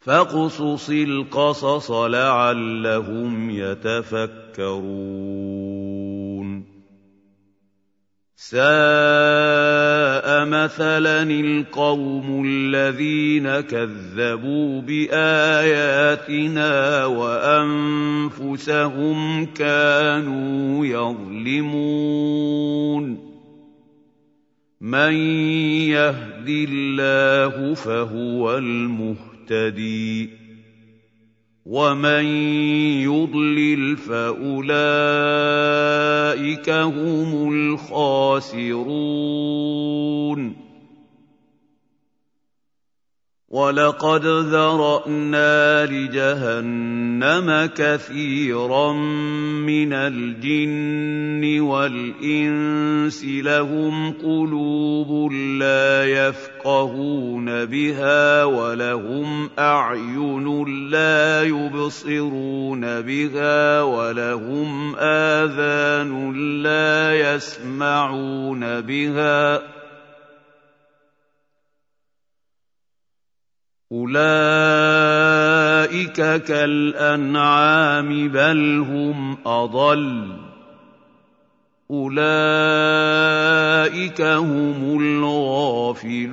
فاقصص 0.00 0.90
القصص 0.90 1.90
لعلهم 1.90 3.50
يتفكرون. 3.50 5.12
سَاءَ 8.36 9.91
مَثَلًا 10.48 11.22
الْقَوْمُ 11.22 12.44
الَّذِينَ 12.46 13.60
كَذَّبُوا 13.60 14.80
بِآيَاتِنَا 14.80 17.04
وَأَنفُسَهُمْ 17.04 19.46
كَانُوا 19.46 20.86
يَظْلِمُونَ. 20.86 23.32
مَن 24.80 25.12
يَهْدِ 25.88 26.48
اللَّهُ 26.48 27.74
فَهُوَ 27.74 28.58
الْمُهْتَدِي. 28.58 30.41
وَمَن 31.66 32.24
يُضْلِلْ 33.06 33.96
فَأُولَٰئِكَ 33.96 34.70
هُمُ 36.70 37.52
الْخَاسِرُونَ 37.54 38.62
وَلَقَدْ 43.52 44.24
ذَرَأْنَا 44.26 45.86
لِجَهَنَّمَ 45.86 47.66
كَثِيرًا 47.76 48.92
مِّنَ 49.60 49.92
الْجِنِّ 49.92 51.60
وَالْإِنسِ 51.60 53.24
لَهُمْ 53.24 54.12
قُلُوبٌ 54.24 55.32
لَّا 55.60 56.04
يَفْقَهُونَ 56.04 57.64
بِهَا 57.64 58.44
وَلَهُمْ 58.44 59.50
أَعْيُنٌ 59.58 60.64
لَّا 60.88 61.42
يُبْصِرُونَ 61.42 62.80
بِهَا 63.00 63.82
وَلَهُمْ 63.82 64.96
آذَانٌ 64.96 66.32
لَّا 66.62 67.12
يَسْمَعُونَ 67.34 68.80
بِهَا 68.80 69.56
ۚ 69.58 69.81
أُولَٰئِكَ 73.92 74.22
كَالْأَنْعَامِ 76.48 78.28
بَلْ 78.28 78.78
هُمْ 78.88 79.36
أَضَلُّ 79.46 80.28
ۚ 80.32 80.32
أُولَٰئِكَ 81.90 82.20
هُمُ 84.22 85.00
الْغَافِلُونَ 85.00 86.32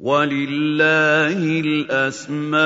وَلِلَّهِ 0.00 1.60
الْأَسْمَاءُ 1.60 2.60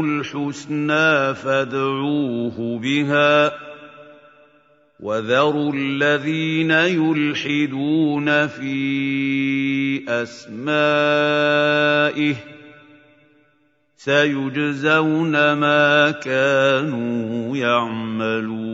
الْحُسْنَىٰ 0.00 1.34
فَادْعُوهُ 1.34 2.78
بِهَا 2.82 3.48
ۖ 3.48 3.52
وَذَرُوا 5.02 5.72
الَّذِينَ 5.74 6.70
يُلْحِدُونَ 6.70 8.46
فِي 8.46 9.31
أَسْمَائِهِ 10.08 10.72
ۚ 12.34 12.38
سَيُجْزَوْنَ 13.96 15.52
مَا 15.52 16.10
كَانُوا 16.10 17.56
يَعْمَلُونَ. 17.56 18.72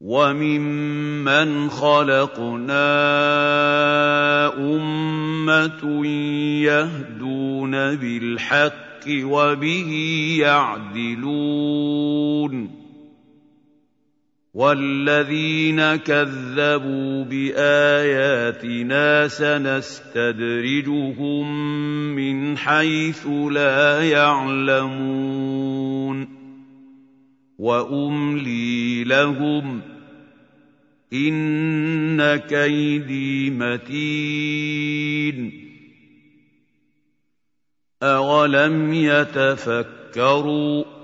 وَمِمَّنْ 0.00 1.70
خَلَقْنَا 1.70 2.86
أُمَّةٌ 4.56 6.06
يَهْدُونَ 6.62 7.70
بِالْحَقِّ 7.96 9.04
وَبِهِ 9.08 9.90
يَعْدِلُونَ. 10.40 11.18
وَالَّذِينَ 14.54 15.96
كَذَّبُوا 15.96 17.24
بِآيَاتِنَا 17.24 19.28
سَنَسْتَدْرِجُهُم 19.28 20.96
مِّنْ 22.16 22.56
حَيْثُ 22.56 23.26
لَا 23.50 24.02
يَعْلَمُونَ 24.10 25.38
وَأُمْلِي 27.58 29.04
لَهُمْ 29.04 29.80
ۚ 29.80 29.84
إِنَّ 31.12 32.36
كَيْدِي 32.36 33.50
مَتِينٌ 33.50 35.52
أَوَلَمْ 38.02 38.94
يَتَفَكَّرُوا 38.94 40.97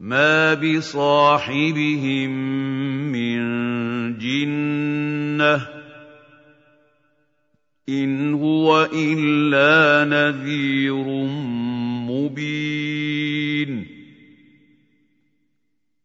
مَا 0.00 0.54
بِصَاحِبِهِم 0.54 2.30
مِّن 3.12 3.38
جِنَّةٍ 4.18 5.56
ۚ 5.58 5.62
إِنْ 7.88 8.34
هُوَ 8.34 8.88
إِلَّا 8.92 10.04
نَذِيرٌ 10.04 11.04
مُّبِينٌ 12.08 13.89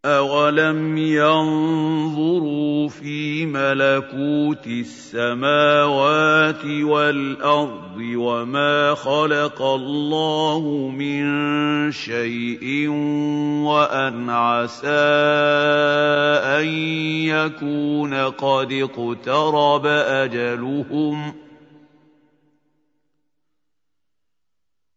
أَوَلَمْ 0.05 0.97
يَنظُرُوا 0.97 2.89
فِي 2.89 3.45
مَلَكُوتِ 3.45 4.67
السَّمَاوَاتِ 4.67 6.65
وَالْأَرْضِ 6.65 7.97
وَمَا 7.97 8.93
خَلَقَ 8.93 9.61
اللَّهُ 9.61 10.91
مِن 10.97 11.25
شَيْءٍ 11.91 12.87
وَأَنْ 13.65 14.29
عَسَىٰ 14.29 14.87
أَن 16.61 16.67
يَكُونَ 17.25 18.13
قَدِ 18.13 18.71
اقْتَرَبَ 18.71 19.85
أَجَلُهُمْ 19.85 21.31
ۖ 21.31 21.35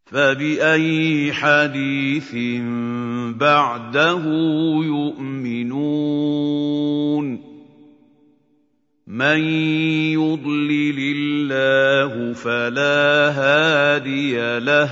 فبأي 0.06 1.32
حديث 1.32 2.34
بعده 3.34 4.22
يؤمنون 4.84 6.28
من 9.06 9.38
يضلل 10.12 10.98
الله 11.16 12.32
فلا 12.32 13.30
هادي 13.30 14.58
له 14.58 14.90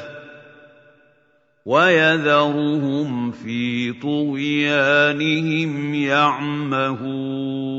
ويذرهم 1.66 3.30
في 3.30 3.92
طغيانهم 3.92 5.94
يعمهون 5.94 7.76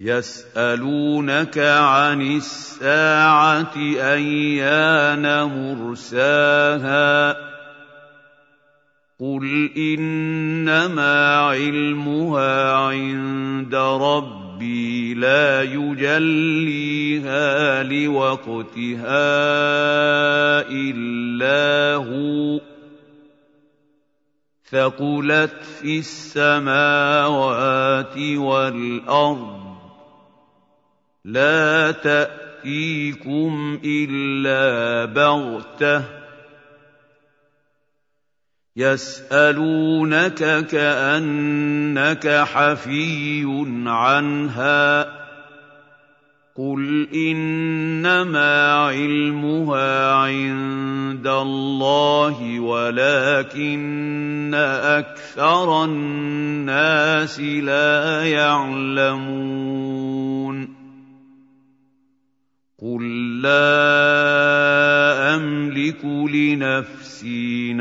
يسألونك 0.00 1.58
عن 1.58 2.22
الساعة 2.22 3.76
أيان 3.96 5.42
مرساها 5.82 7.49
قل 9.20 9.70
انما 9.76 11.36
علمها 11.36 12.72
عند 12.72 13.74
ربي 13.74 15.14
لا 15.14 15.62
يجليها 15.62 17.42
لوقتها 17.82 19.30
الا 20.70 21.94
هو 21.94 22.60
ثقلت 24.70 25.62
في 25.80 25.98
السماوات 25.98 26.98
والارض 28.18 29.60
لا 31.24 31.90
تاتيكم 31.90 33.80
الا 33.84 35.04
بغته 35.04 36.19
يسألونك 38.76 40.66
كأنك 40.66 42.28
حفي 42.28 43.44
عنها 43.86 45.20
قل 46.56 47.08
إنما 47.14 48.72
علمها 48.72 50.12
عند 50.14 51.26
الله 51.26 52.60
ولكن 52.60 54.54
أكثر 54.84 55.84
الناس 55.84 57.40
لا 57.40 58.24
يعلمون 58.24 59.80
قل 62.82 63.02
لا 63.42 63.80
أملك 65.36 66.04
لنفسي 66.04 67.72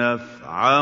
نفعا 0.49 0.81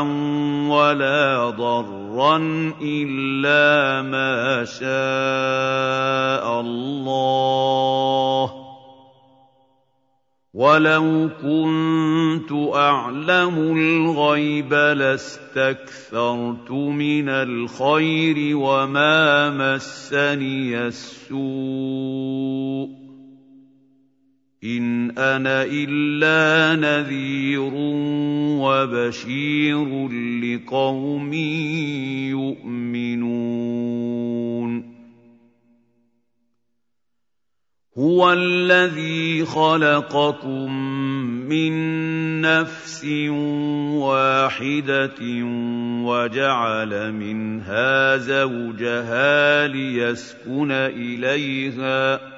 ولا 0.68 1.50
ضرا 1.50 2.36
الا 2.82 4.02
ما 4.02 4.64
شاء 4.64 6.60
الله 6.60 8.52
ولو 10.54 11.30
كنت 11.42 12.52
اعلم 12.74 13.76
الغيب 13.76 14.74
لاستكثرت 14.74 16.70
من 16.70 17.28
الخير 17.28 18.56
وما 18.56 19.50
مسني 19.50 20.86
السوء 20.86 21.38
إن 24.64 25.10
أنا 25.10 25.62
إلا 25.62 26.76
نذير 26.76 27.70
وبشير 28.58 30.08
لقوم 30.42 31.32
يؤمنون. 32.34 33.68
هو 37.98 38.32
الذي 38.32 39.44
خلقكم 39.44 40.72
من 41.48 41.72
نفس 42.40 43.04
واحدة 43.94 45.20
وجعل 46.02 47.12
منها 47.12 48.16
زوجها 48.16 49.66
ليسكن 49.66 50.72
إليها 50.72 52.16
ۖ 52.34 52.37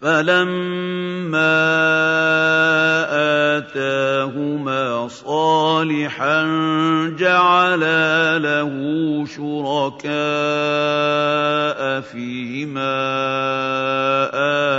فلما 0.00 1.58
آتاهما 3.58 5.08
صالحا 5.08 6.42
جعلا 7.18 8.38
له 8.38 8.70
شركاء 9.26 10.10
فيما 12.00 12.98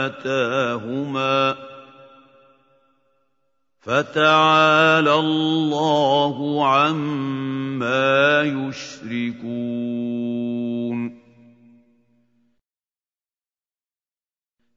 آتاهما 0.05 1.55
فتعالى 3.79 5.13
الله 5.13 6.67
عما 6.67 8.41
يشركون 8.41 9.19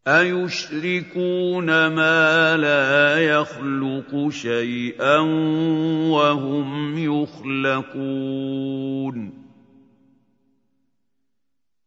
أَيُشْرِكُونَ 0.06 1.66
مَا 1.86 2.56
لَا 2.56 3.18
يَخْلُقُ 3.22 4.28
شَيْئًا 4.28 5.18
وَهُمْ 6.10 6.98
يُخْلَقُونَ 6.98 8.22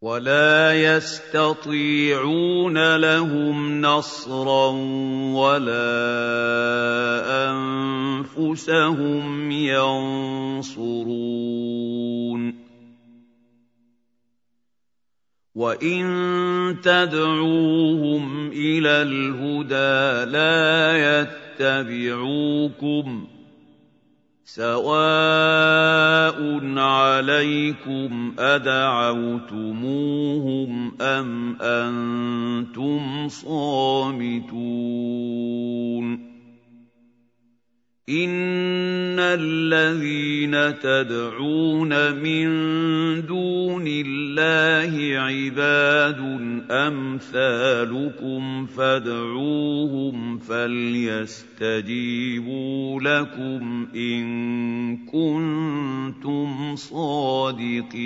وَلَا 0.02 0.74
يَسْتَطِيعُونَ 0.96 2.78
لَهُمْ 2.96 3.82
نَصْرًا 3.82 4.68
وَلَا 5.36 5.92
أَنفُسَهُمْ 8.40 9.52
يَنصُرُونَ 9.52 10.96
وَإِن 15.56 16.04
تَدْعُوهُمْ 16.84 18.48
إِلَى 18.52 19.02
الْهُدَىٰ 19.08 20.32
لَا 20.32 20.98
يَتَّبِعُوكُمْ 21.60 23.26
ۚ 23.26 23.28
سَوَاءٌ 24.46 26.38
عَلَيْكُمْ 26.78 28.36
أَدَعَوْتُمُوهُمْ 28.40 29.52
أَمْ 31.02 31.56
أَنتُمْ 31.62 33.28
صَامِتُونَ 33.28 34.56
إِنَّ 38.10 39.18
الَّذِينَ 39.20 40.80
تَدْعُونَ 40.80 41.90
مِن 42.22 42.46
دُونِ 43.26 43.86
اللَّهِ 43.88 45.20
عِبَادٌ 45.20 46.20
أَمْثَالُكُمْ 46.72 48.66
فَادْعُوهُمْ 48.66 50.38
فَلْيَسْتَجِيبُوا 50.38 51.82
لَكُمْ 53.02 53.88
إِن 53.96 54.98
كُنتُمْ 55.06 56.76
صَادِقِينَ 56.76 58.06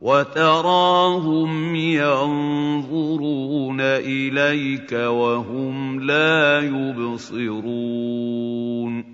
وَتَرَاهُمْ 0.00 1.76
يَنظُرُونَ 1.76 3.80
إِلَيْكَ 3.80 4.92
وَهُمْ 4.92 6.00
لَا 6.00 6.60
يُبْصِرُونَ. 6.60 9.04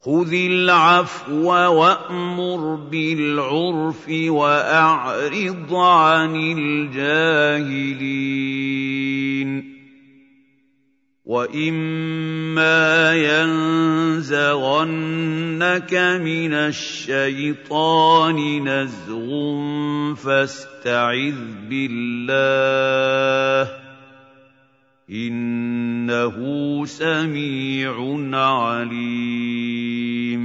خُذِ 0.00 0.32
الْعَفْوَ 0.32 1.52
وَأْمُرْ 1.52 2.74
بِالْعُرْفِ 2.74 4.08
وَأَعْرِضْ 4.28 5.74
عَنِ 5.74 6.54
الْجَاهِلِينَ. 6.58 8.77
وَإِمَّا 11.28 13.12
يَنزَغَنَّكَ 13.20 14.32
مِنَ 16.24 16.52
الشَّيْطَانِ 16.72 18.38
نَزْغٌ 18.68 19.28
فَاسْتَعِذْ 20.16 21.36
بِاللَّهِ 21.68 23.64
ۖ 23.68 23.70
إِنَّهُ 25.12 26.36
سَمِيعٌ 26.86 27.92
عَلِيمٌ 28.32 30.42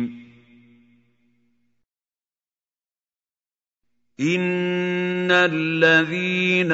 إِنَّ 4.20 5.32
الَّذِينَ 5.32 6.72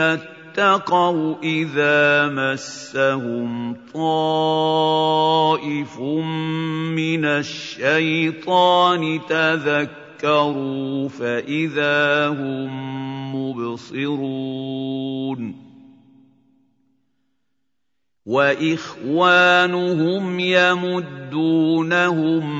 اتَّقَوْا 0.59 1.35
إِذَا 1.43 2.27
مَسَّهُمْ 2.27 3.75
طَائِفٌ 3.93 5.99
مِّنَ 6.95 7.25
الشَّيْطَانِ 7.25 9.19
تَذَكَّرُوا 9.29 11.09
فَإِذَا 11.09 12.27
هُم 12.27 12.69
مُّبْصِرُونَ. 13.35 15.55
وَإِخْوَانُهُمْ 18.25 20.39
يَمُدُّونَهُمْ 20.39 21.85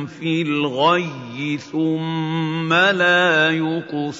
فِي 0.06 0.42
الْغَيِّ 0.42 1.58
ثُمَّ 1.58 2.74
لَا 2.74 3.52
يُقْصِرُونَ. 3.52 4.20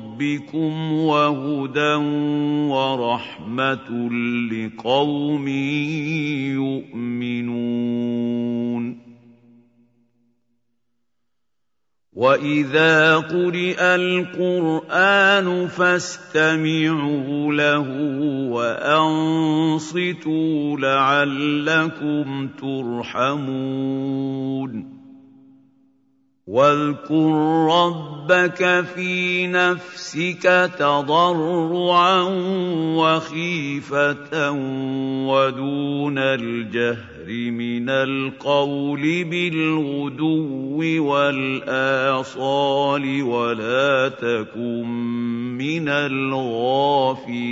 رَبِّكُمْ 0.21 0.93
وَهُدًى 0.93 1.95
وَرَحْمَةٌ 2.69 4.09
لِّقَوْمٍ 4.51 5.47
يُؤْمِنُونَ. 6.61 7.81
وَإِذَا 12.13 13.17
قُرِئَ 13.17 13.81
الْقُرْآنُ 13.81 15.67
فَاسْتَمِعُوا 15.67 17.53
لَهُ 17.53 17.87
وَأَنصِتُوا 18.51 19.97
لَعَلَّكُمْ 20.77 22.47
تُرْحَمُونَ. 22.61 23.41
واذكر 26.47 27.31
ربك 27.69 28.85
في 28.95 29.47
نفسك 29.47 30.71
تضرعا 30.79 32.21
وخيفة 32.97 34.51
ودون 35.29 36.17
الجهر 36.17 37.27
من 37.51 37.89
القول 37.89 39.23
بالغدو 39.23 40.81
والآصال 41.13 42.43
ولا 43.23 44.09
تكن 44.09 44.87
من 45.57 45.89
الغافلين 45.89 47.51